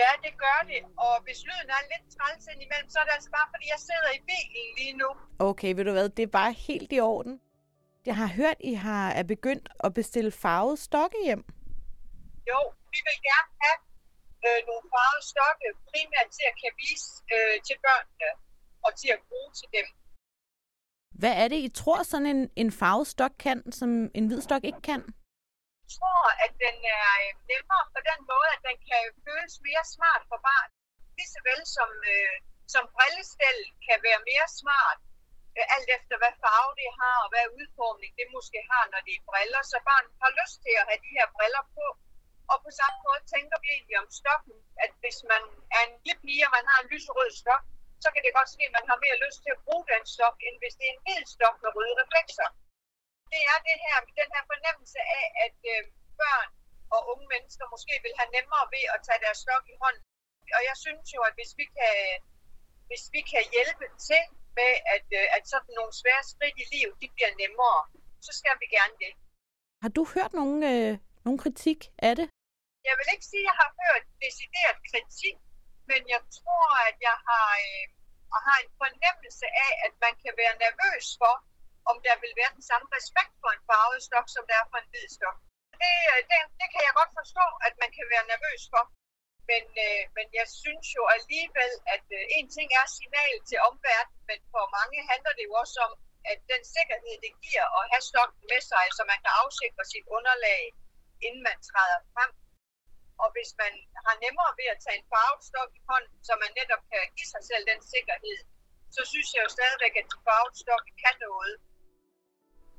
Ja, 0.00 0.10
det 0.24 0.32
gør 0.44 0.58
det. 0.70 0.82
Og 1.06 1.14
hvis 1.24 1.38
lyden 1.48 1.70
er 1.76 1.82
lidt 1.92 2.06
træls 2.14 2.46
indimellem, 2.52 2.88
så 2.92 2.98
er 2.98 3.04
det 3.04 3.14
altså 3.18 3.30
bare, 3.38 3.48
fordi 3.52 3.66
jeg 3.74 3.80
sidder 3.88 4.10
i 4.18 4.20
bilen 4.28 4.68
lige 4.78 4.96
nu. 5.02 5.08
Okay, 5.50 5.70
ved 5.76 5.84
du 5.84 5.92
hvad, 5.92 6.08
det 6.08 6.22
er 6.22 6.32
bare 6.40 6.52
helt 6.52 6.90
i 6.92 7.00
orden. 7.00 7.34
Jeg 8.08 8.16
har 8.16 8.28
hørt, 8.40 8.58
I 8.70 8.74
har 8.86 9.06
er 9.20 9.26
begyndt 9.34 9.66
at 9.84 9.94
bestille 9.94 10.32
farvede 10.44 10.76
stokke 10.88 11.16
hjem. 11.26 11.42
Jo, 12.50 12.60
vi 12.92 12.98
vil 13.06 13.18
gerne 13.28 13.50
have 13.64 13.78
øh, 14.46 14.60
nogle 14.68 14.84
farvede 14.92 15.24
stokke, 15.32 15.66
primært 15.90 16.28
til 16.36 16.44
at 16.50 16.54
kan 16.62 16.72
vise 16.82 17.08
øh, 17.34 17.56
til 17.66 17.76
børnene 17.86 18.30
og 18.86 18.90
til 19.00 19.10
at 19.16 19.20
bruge 19.28 19.50
til 19.58 19.68
dem. 19.76 19.86
Hvad 21.20 21.34
er 21.42 21.48
det, 21.52 21.60
I 21.68 21.70
tror, 21.80 22.00
sådan 22.02 22.30
en, 22.34 22.42
en 22.62 22.70
farvet 22.80 23.06
stok 23.14 23.34
kan, 23.44 23.58
som 23.78 23.90
en 24.18 24.24
hvid 24.28 24.40
stok 24.48 24.64
ikke 24.70 24.82
kan? 24.90 25.00
Jeg 25.84 25.92
tror, 25.98 26.24
at 26.44 26.52
den 26.64 26.76
er 26.98 27.08
øh, 27.24 27.32
nemmere 27.50 27.84
på 27.94 28.00
den 28.10 28.20
måde, 28.30 28.48
at 28.56 28.62
den 28.68 28.78
kan 28.88 29.02
føles 29.26 29.54
mere 29.66 29.84
smart 29.96 30.22
for 30.30 30.38
barn. 30.48 30.70
Ligeså 31.16 31.40
vel 31.48 31.60
som, 31.76 31.90
øh, 32.14 32.34
som 32.74 32.84
brillestel 32.94 33.58
kan 33.86 33.98
være 34.06 34.20
mere 34.30 34.48
smart, 34.60 34.98
øh, 35.56 35.74
alt 35.74 35.88
efter 35.96 36.14
hvad 36.20 36.34
farve 36.42 36.72
det 36.80 36.90
har 37.00 37.16
og 37.24 37.28
hvad 37.32 37.52
udformning 37.58 38.12
det 38.20 38.28
måske 38.36 38.60
har, 38.72 38.84
når 38.92 39.00
det 39.06 39.14
er 39.18 39.26
briller. 39.28 39.62
Så 39.72 39.78
barn 39.90 40.06
har 40.22 40.32
lyst 40.40 40.56
til 40.64 40.74
at 40.80 40.88
have 40.88 41.00
de 41.06 41.10
her 41.18 41.26
briller 41.36 41.64
på. 41.76 41.86
Og 42.52 42.56
på 42.64 42.70
samme 42.80 42.98
måde 43.06 43.22
tænker 43.34 43.56
vi 43.62 43.68
egentlig 43.76 43.98
om 44.02 44.08
stokken, 44.20 44.56
at 44.84 44.92
hvis 45.02 45.18
man 45.32 45.42
er 45.76 45.82
en 45.88 45.94
lille 46.04 46.20
pige, 46.22 46.46
og 46.46 46.52
man 46.56 46.66
har 46.70 46.78
en 46.80 46.90
lyserød 46.92 47.30
stok, 47.42 47.64
så 48.04 48.08
kan 48.12 48.22
det 48.24 48.36
godt 48.38 48.50
ske, 48.54 48.64
at 48.68 48.76
man 48.78 48.86
har 48.90 48.98
mere 49.04 49.22
lyst 49.24 49.38
til 49.44 49.52
at 49.54 49.62
bruge 49.66 49.84
den 49.92 50.02
stok, 50.14 50.36
end 50.46 50.56
hvis 50.60 50.74
det 50.78 50.86
er 50.86 50.94
en 50.94 51.02
hvid 51.04 51.22
stok 51.34 51.56
med 51.62 51.70
røde 51.76 51.94
reflekser. 52.02 52.48
Det 53.32 53.42
er 53.52 53.58
det 53.68 53.76
her, 53.84 53.96
den 54.20 54.30
her 54.34 54.44
fornemmelse 54.52 55.00
af, 55.20 55.26
at 55.46 55.58
øh, 55.72 55.80
børn 56.20 56.48
og 56.94 57.00
unge 57.12 57.26
mennesker 57.34 57.64
måske 57.74 57.94
vil 58.04 58.14
have 58.20 58.30
nemmere 58.36 58.64
ved 58.74 58.84
at 58.94 59.00
tage 59.06 59.22
deres 59.24 59.38
stok 59.44 59.64
i 59.74 59.76
hånden. 59.82 60.04
Og 60.58 60.62
jeg 60.68 60.76
synes 60.84 61.06
jo, 61.14 61.20
at 61.28 61.34
hvis 61.38 61.52
vi 61.60 61.66
kan, 61.78 61.96
hvis 62.88 63.04
vi 63.14 63.20
kan 63.32 63.44
hjælpe 63.54 63.86
til 64.08 64.24
med, 64.58 64.72
at, 64.94 65.06
øh, 65.20 65.36
at 65.36 65.42
sådan 65.52 65.74
nogle 65.78 65.92
svære 66.00 66.24
skridt 66.32 66.56
i 66.62 66.66
livet, 66.74 66.94
de 67.02 67.08
bliver 67.14 67.32
nemmere, 67.42 67.80
så 68.26 68.32
skal 68.40 68.56
vi 68.62 68.66
gerne 68.76 68.94
det. 69.04 69.12
Har 69.82 69.90
du 69.96 70.02
hørt 70.14 70.32
nogen, 70.40 70.60
øh, 70.72 70.92
nogen 71.24 71.38
kritik 71.44 71.80
af 72.08 72.12
det? 72.18 72.26
Jeg 72.88 72.94
vil 72.98 73.08
ikke 73.14 73.26
sige, 73.32 73.44
at 73.44 73.48
jeg 73.50 73.56
har 73.62 73.70
hørt 73.82 74.04
decideret 74.26 74.76
kritik, 74.90 75.36
men 75.90 76.02
jeg 76.14 76.22
tror, 76.38 76.68
at 76.88 76.96
jeg 77.08 77.16
har, 77.28 77.48
øh, 77.68 77.84
har 78.46 78.58
en 78.64 78.72
fornemmelse 78.82 79.46
af, 79.66 79.72
at 79.86 79.94
man 80.04 80.14
kan 80.22 80.34
være 80.42 80.60
nervøs 80.64 81.06
for, 81.20 81.34
om 81.90 81.96
der 82.06 82.16
vil 82.22 82.32
være 82.40 82.56
den 82.56 82.64
samme 82.70 82.88
respekt 82.96 83.34
for 83.40 83.50
en 83.52 83.66
farvet 83.68 84.00
stok, 84.08 84.26
som 84.34 84.44
der 84.48 84.56
er 84.62 84.66
for 84.70 84.78
en 84.80 84.90
hvid 84.92 85.08
stok. 85.16 85.38
Det, 85.82 85.96
øh, 86.12 86.20
det, 86.30 86.38
det 86.60 86.68
kan 86.72 86.82
jeg 86.86 86.94
godt 87.00 87.12
forstå, 87.20 87.46
at 87.66 87.74
man 87.82 87.90
kan 87.96 88.06
være 88.12 88.30
nervøs 88.32 88.62
for. 88.72 88.84
Men, 89.50 89.64
øh, 89.86 90.02
men 90.16 90.26
jeg 90.38 90.46
synes 90.62 90.86
jo 90.98 91.02
alligevel, 91.16 91.72
at 91.94 92.06
øh, 92.18 92.36
en 92.36 92.46
ting 92.56 92.68
er 92.80 92.86
signal 92.98 93.36
til 93.50 93.58
omverdenen, 93.68 94.22
men 94.30 94.40
for 94.52 94.64
mange 94.78 94.98
handler 95.10 95.32
det 95.38 95.44
jo 95.48 95.54
også 95.62 95.78
om, 95.86 95.92
at 96.32 96.38
den 96.52 96.62
sikkerhed, 96.76 97.14
det 97.24 97.32
giver 97.44 97.66
at 97.78 97.84
have 97.92 98.04
stokken 98.10 98.42
med 98.52 98.62
sig, 98.70 98.84
så 98.96 99.02
man 99.12 99.20
kan 99.24 99.32
afsikre 99.42 99.84
sit 99.92 100.06
underlag, 100.16 100.62
inden 101.26 101.42
man 101.48 101.58
træder 101.68 102.00
frem. 102.12 102.30
Og 103.22 103.28
hvis 103.34 103.50
man 103.62 103.72
har 104.06 104.16
nemmere 104.24 104.52
ved 104.60 104.68
at 104.74 104.80
tage 104.84 104.98
en 105.00 105.06
farvet 105.12 105.42
stok 105.50 105.70
i 105.78 105.82
hånden, 105.90 106.18
så 106.26 106.32
man 106.42 106.50
netop 106.58 106.82
kan 106.90 107.02
give 107.16 107.30
sig 107.34 107.42
selv 107.50 107.62
den 107.72 107.80
sikkerhed, 107.94 108.38
så 108.96 109.02
synes 109.10 109.28
jeg 109.34 109.42
jo 109.46 109.50
stadigvæk, 109.58 109.94
at 110.00 110.06
en 110.14 110.24
farvet 110.28 110.54
stok 110.64 110.84
kan 111.02 111.16
noget. 111.28 111.54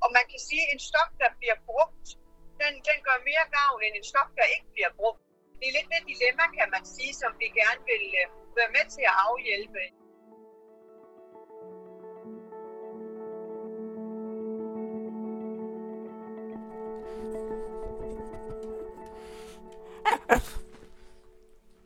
Og 0.04 0.08
man 0.16 0.24
kan 0.30 0.40
sige, 0.48 0.62
at 0.66 0.72
en 0.74 0.82
stok, 0.90 1.10
der 1.22 1.30
bliver 1.40 1.58
brugt, 1.68 2.06
den, 2.62 2.72
den 2.88 2.98
gør 3.06 3.18
mere 3.30 3.46
gavn 3.58 3.80
end 3.84 3.94
en 4.00 4.06
stok, 4.12 4.30
der 4.38 4.46
ikke 4.54 4.68
bliver 4.74 4.92
brugt. 5.00 5.22
Det 5.58 5.66
er 5.68 5.74
lidt 5.76 5.90
det 5.92 6.02
dilemma, 6.12 6.44
kan 6.58 6.68
man 6.74 6.84
sige, 6.94 7.12
som 7.22 7.30
vi 7.40 7.48
gerne 7.60 7.82
vil 7.90 8.04
øh, 8.20 8.26
være 8.58 8.70
med 8.76 8.84
til 8.94 9.04
at 9.10 9.16
afhjælpe. 9.28 9.82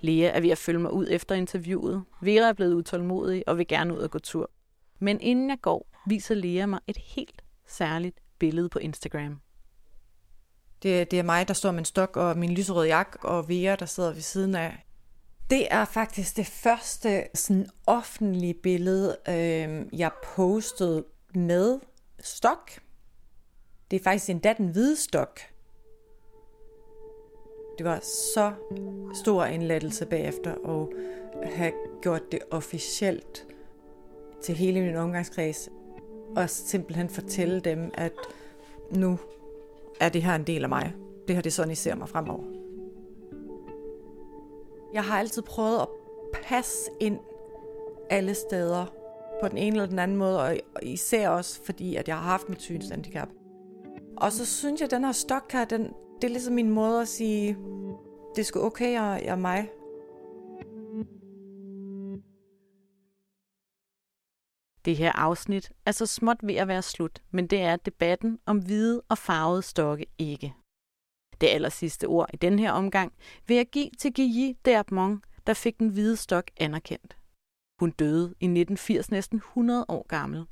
Lea 0.01 0.31
er 0.37 0.41
ved 0.41 0.51
at 0.51 0.59
følge 0.59 0.79
mig 0.79 0.93
ud 0.93 1.07
efter 1.11 1.35
interviewet. 1.35 2.05
Vera 2.23 2.49
er 2.49 2.53
blevet 2.53 2.75
utålmodig 2.75 3.45
og 3.47 3.59
vil 3.59 3.67
gerne 3.67 3.95
ud 3.95 3.99
og 3.99 4.11
gå 4.11 4.19
tur. 4.19 4.51
Men 4.99 5.21
inden 5.21 5.51
jeg 5.51 5.59
går, 5.63 5.91
viser 6.07 6.35
Lea 6.35 6.67
mig 6.67 6.81
et 6.87 6.97
helt 6.97 7.43
særligt 7.67 8.21
billede 8.39 8.69
på 8.69 8.79
Instagram. 8.79 9.41
Det, 10.83 11.11
det 11.11 11.19
er 11.19 11.23
mig, 11.23 11.49
der 11.49 11.55
står 11.55 11.71
med 11.71 11.79
en 11.79 11.85
stok 11.85 12.17
og 12.17 12.39
min 12.39 12.55
lyserøde 12.55 12.87
jakke, 12.87 13.19
og 13.23 13.49
Vera, 13.49 13.77
der 13.77 13.87
sidder 13.87 14.13
ved 14.13 14.23
siden 14.23 14.55
af. 14.55 14.87
Det 15.51 15.67
er 15.71 15.85
faktisk 15.85 16.37
det 16.37 16.47
første 16.47 17.25
sådan 17.35 17.67
offentlige 17.87 18.55
billede, 18.55 19.17
øh, 19.29 20.01
jeg 20.01 20.11
postede 20.37 21.05
med 21.35 21.81
stok. 22.21 22.71
Det 23.91 24.01
er 24.01 24.05
faktisk 24.05 24.31
endda 24.31 24.53
den 24.53 24.69
hvide 24.69 24.97
stok. 24.97 25.41
Det 27.79 27.87
var 27.87 28.01
så 28.01 28.53
stor 29.15 29.45
en 29.45 29.63
lettelse 29.63 30.07
bagefter 30.07 30.55
at 30.55 30.89
have 31.51 31.73
gjort 32.03 32.33
det 32.33 32.39
officielt 32.51 33.47
til 34.43 34.55
hele 34.55 34.81
min 34.81 34.97
omgangskreds. 34.97 35.69
Og 36.37 36.51
simpelthen 36.51 37.09
fortælle 37.09 37.61
dem, 37.61 37.91
at 37.95 38.13
nu 38.91 39.19
er 40.01 40.09
det 40.09 40.23
her 40.23 40.35
en 40.35 40.45
del 40.45 40.63
af 40.63 40.69
mig. 40.69 40.95
Det 41.29 41.37
her 41.37 41.43
det 41.43 41.51
er 41.51 41.55
sådan, 41.55 41.73
I 41.73 41.75
ser 41.75 41.95
mig 41.95 42.09
fremover. 42.09 42.45
Jeg 44.95 45.05
har 45.05 45.19
altid 45.19 45.43
prøvet 45.43 45.81
at 45.81 45.89
passe 46.43 46.91
ind 47.01 47.19
alle 48.11 48.35
steder 48.35 48.87
på 49.43 49.49
den 49.49 49.59
ene 49.59 49.77
eller 49.77 49.87
den 49.87 49.99
anden 49.99 50.17
måde, 50.17 50.41
og 50.41 50.57
især 50.83 51.29
også 51.29 51.61
fordi, 51.65 51.97
at 51.97 52.09
jeg 52.09 52.17
har 52.17 52.23
haft 52.31 52.49
mit 52.49 52.63
synshandicap. 52.63 53.29
Og 54.17 54.33
så 54.33 54.47
synes 54.47 54.81
jeg, 54.81 54.87
at 54.87 54.91
den 54.91 55.05
her 55.05 55.13
stok 55.13 55.53
her, 55.53 55.65
den, 55.65 55.93
det 56.17 56.25
er 56.25 56.29
ligesom 56.29 56.55
min 56.55 56.71
måde 56.71 57.01
at 57.01 57.09
sige, 57.09 57.57
det 58.35 58.41
er 58.41 58.45
sgu 58.45 58.61
okay, 58.61 58.93
jeg, 58.93 59.23
jeg 59.25 59.33
er 59.33 59.37
mig. 59.37 59.71
Det 64.85 64.97
her 64.97 65.13
afsnit 65.13 65.73
er 65.87 65.93
så 65.93 66.07
småt 66.07 66.37
ved 66.43 66.55
at 66.55 66.69
være 66.69 66.83
slut, 66.83 67.23
men 67.31 67.47
det 67.47 67.61
er 67.61 67.77
debatten 67.77 68.39
om 68.47 68.59
hvide 68.59 69.03
og 69.09 69.19
farvede 69.19 69.63
stokke 69.63 70.07
ikke. 70.19 70.55
Det 71.41 71.47
aller 71.47 71.69
sidste 71.69 72.07
ord 72.07 72.31
i 72.35 72.37
den 72.37 72.59
her 72.59 72.73
omgang 72.73 73.13
vil 73.47 73.57
jeg 73.57 73.67
give 73.67 73.91
til 73.99 74.13
Gigi 74.15 74.53
Derbmong, 74.65 75.23
der 75.47 75.55
fik 75.55 75.79
den 75.79 75.89
hvide 75.89 76.17
stok 76.17 76.51
anerkendt. 76.57 77.17
Hun 77.81 77.91
døde 77.91 78.27
i 78.27 78.47
1980 78.47 79.11
næsten 79.11 79.37
100 79.37 79.85
år 79.89 80.07
gammel. 80.09 80.47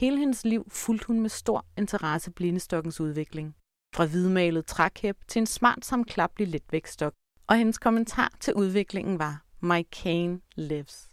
Hele 0.00 0.18
hendes 0.18 0.44
liv 0.44 0.70
fulgte 0.70 1.06
hun 1.06 1.20
med 1.20 1.30
stor 1.30 1.66
interesse 1.78 2.30
blindestokkens 2.30 3.00
udvikling. 3.00 3.56
Fra 3.94 4.04
hvidmalet 4.06 4.66
trækæp 4.66 5.16
til 5.28 5.40
en 5.40 5.46
smart 5.46 5.84
samklaplig 5.84 6.48
letvægtstok. 6.48 7.12
Og 7.46 7.56
hendes 7.56 7.78
kommentar 7.78 8.32
til 8.40 8.54
udviklingen 8.54 9.18
var, 9.18 9.44
My 9.60 9.82
cane 9.92 10.40
lives. 10.56 11.08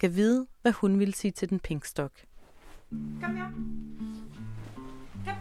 Kan 0.00 0.14
vide, 0.14 0.46
hvad 0.62 0.72
hun 0.72 0.98
ville 0.98 1.14
sige 1.14 1.30
til 1.32 1.50
den 1.50 1.60
pink 1.60 1.84
stok. 1.84 2.10
Kom 3.22 3.36
her. 3.36 3.50
Kom. 5.24 5.36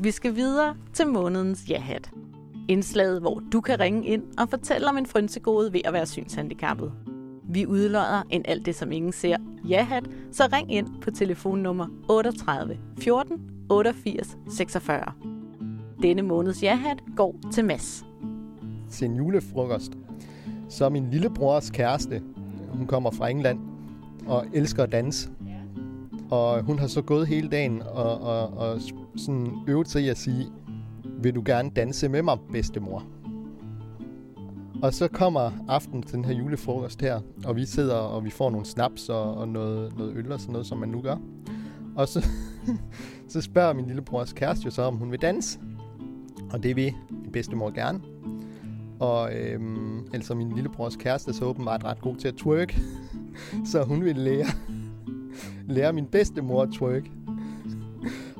Vi 0.00 0.10
skal 0.10 0.34
videre 0.34 0.76
til 0.94 1.06
månedens 1.06 1.70
ja-hat. 1.70 2.10
Indslaget, 2.68 3.20
hvor 3.20 3.42
du 3.52 3.60
kan 3.60 3.80
ringe 3.80 4.06
ind 4.06 4.38
og 4.38 4.48
fortælle 4.50 4.88
om 4.88 4.98
en 4.98 5.06
frynsegode 5.06 5.72
ved 5.72 5.80
at 5.84 5.92
være 5.92 6.06
synshandicappet. 6.06 7.07
Vi 7.50 7.66
udlodder 7.66 8.22
en 8.30 8.42
alt 8.44 8.66
det, 8.66 8.74
som 8.74 8.92
ingen 8.92 9.12
ser 9.12 9.36
ja-hat, 9.68 10.04
så 10.32 10.48
ring 10.52 10.72
ind 10.72 10.88
på 11.02 11.10
telefonnummer 11.10 11.86
38 12.08 12.78
14 12.98 13.40
88 13.70 14.38
46. 14.50 15.12
Denne 16.02 16.22
måneds 16.22 16.62
ja-hat 16.62 16.98
går 17.16 17.36
til 17.52 17.64
Mads. 17.64 18.04
Til 18.90 19.08
en 19.08 19.16
julefrokost, 19.16 19.92
så 20.68 20.88
min 20.88 21.10
lillebrors 21.10 21.70
kæreste, 21.70 22.22
hun 22.68 22.86
kommer 22.86 23.10
fra 23.10 23.28
England 23.28 23.58
og 24.26 24.46
elsker 24.52 24.82
at 24.82 24.92
danse. 24.92 25.30
Og 26.30 26.62
hun 26.62 26.78
har 26.78 26.86
så 26.86 27.02
gået 27.02 27.26
hele 27.26 27.48
dagen 27.48 27.82
og, 27.82 28.20
og, 28.20 28.58
og 28.58 28.80
sådan 29.16 29.52
øvet 29.68 29.88
sig 29.88 30.02
i 30.02 30.08
at 30.08 30.18
sige, 30.18 30.46
vil 31.22 31.34
du 31.34 31.42
gerne 31.44 31.70
danse 31.70 32.08
med 32.08 32.22
mig, 32.22 32.38
bedstemor? 32.52 33.04
Og 34.82 34.94
så 34.94 35.08
kommer 35.08 35.50
aften 35.68 36.02
til 36.02 36.16
den 36.16 36.24
her 36.24 36.34
julefrokost 36.34 37.00
her, 37.00 37.20
og 37.44 37.56
vi 37.56 37.64
sidder 37.64 37.94
og 37.94 38.24
vi 38.24 38.30
får 38.30 38.50
nogle 38.50 38.66
snaps 38.66 39.08
og, 39.08 39.34
og 39.34 39.48
noget, 39.48 39.98
noget 39.98 40.16
øl 40.16 40.32
og 40.32 40.40
sådan 40.40 40.52
noget, 40.52 40.66
som 40.66 40.78
man 40.78 40.88
nu 40.88 41.00
gør. 41.00 41.16
Og 41.96 42.08
så, 42.08 42.26
så 43.28 43.40
spørger 43.40 43.72
min 43.72 43.86
lillebrors 43.86 44.32
kæreste 44.32 44.64
jo 44.64 44.70
så, 44.70 44.82
om 44.82 44.96
hun 44.96 45.10
vil 45.10 45.22
danse. 45.22 45.58
Og 46.50 46.62
det 46.62 46.76
vil 46.76 46.94
min 47.10 47.32
bedstemor 47.32 47.70
gerne. 47.70 48.00
Og 49.00 49.34
øhm, 49.34 50.06
altså 50.12 50.34
min 50.34 50.52
lillebrors 50.52 50.96
kæreste 50.96 51.28
er 51.28 51.34
så 51.34 51.44
åbenbart 51.44 51.84
ret 51.84 52.00
god 52.00 52.16
til 52.16 52.28
at 52.28 52.34
twerk. 52.34 52.80
så 53.72 53.84
hun 53.84 54.04
vil 54.04 54.16
lære, 54.16 54.46
lære 55.76 55.92
min 55.92 56.06
bedstemor 56.06 56.62
at 56.62 56.68
twerk. 56.72 57.10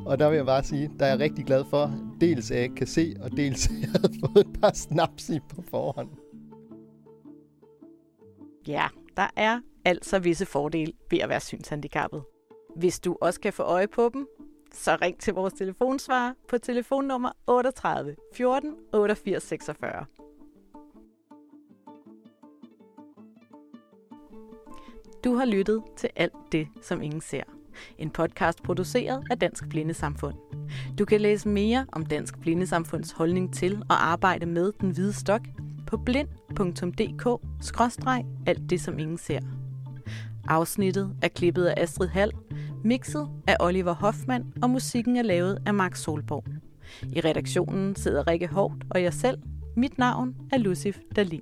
Og 0.06 0.18
der 0.18 0.28
vil 0.28 0.36
jeg 0.36 0.46
bare 0.46 0.64
sige, 0.64 0.90
der 0.98 1.06
er 1.06 1.10
jeg 1.10 1.18
rigtig 1.18 1.44
glad 1.44 1.64
for, 1.70 1.92
dels 2.20 2.50
at 2.50 2.56
jeg 2.56 2.64
ikke 2.64 2.74
kan 2.74 2.86
se, 2.86 3.14
og 3.20 3.30
dels 3.36 3.66
at 3.66 3.74
jeg 3.80 3.88
havde 3.88 4.12
fået 4.20 4.46
et 4.46 4.60
par 4.60 4.72
snaps 4.74 5.30
i 5.30 5.38
på 5.48 5.62
forhånd. 5.70 6.08
Ja, 8.68 8.88
der 9.16 9.26
er 9.36 9.60
altså 9.84 10.18
visse 10.18 10.46
fordele 10.46 10.92
ved 11.10 11.18
at 11.18 11.28
være 11.28 11.40
synshandicappet. 11.40 12.22
Hvis 12.76 13.00
du 13.00 13.16
også 13.20 13.40
kan 13.40 13.52
få 13.52 13.62
øje 13.62 13.88
på 13.88 14.10
dem, 14.14 14.26
så 14.72 14.98
ring 15.02 15.20
til 15.20 15.34
vores 15.34 15.54
telefonsvarer 15.54 16.34
på 16.48 16.58
telefonnummer 16.58 17.32
38 17.46 18.16
14 18.34 18.76
88 18.92 19.42
46. 19.42 20.04
Du 25.24 25.34
har 25.34 25.44
lyttet 25.44 25.82
til 25.96 26.10
alt 26.16 26.52
det, 26.52 26.68
som 26.82 27.02
ingen 27.02 27.20
ser. 27.20 27.42
En 27.98 28.10
podcast 28.10 28.62
produceret 28.62 29.24
af 29.30 29.38
Dansk 29.38 29.68
Blindesamfund. 29.68 30.36
Du 30.98 31.04
kan 31.04 31.20
læse 31.20 31.48
mere 31.48 31.86
om 31.92 32.06
Dansk 32.06 32.40
Blindesamfunds 32.40 33.12
holdning 33.12 33.54
til 33.54 33.82
og 33.90 34.06
arbejde 34.06 34.46
med 34.46 34.72
den 34.80 34.90
hvide 34.90 35.12
stok 35.12 35.42
på 35.86 35.96
blind 35.96 36.28
blind.dk-alt 36.54 38.70
det, 38.70 38.80
som 38.80 38.98
ingen 38.98 39.18
ser. 39.18 39.40
Afsnittet 40.48 41.16
er 41.22 41.28
klippet 41.28 41.64
af 41.64 41.82
Astrid 41.82 42.08
Hall 42.08 42.32
Mixet 42.84 43.28
af 43.46 43.56
Oliver 43.60 43.94
Hoffmann, 43.94 44.52
og 44.62 44.70
musikken 44.70 45.16
er 45.16 45.22
lavet 45.22 45.58
af 45.66 45.74
Mark 45.74 45.96
Solborg. 45.96 46.44
I 47.12 47.20
redaktionen 47.20 47.96
sidder 47.96 48.26
Rikke 48.26 48.46
Hårdt 48.46 48.84
og 48.90 49.02
jeg 49.02 49.14
selv. 49.14 49.38
Mit 49.76 49.98
navn 49.98 50.36
er 50.52 50.58
Lucif 50.58 50.98
Dalin. 51.16 51.40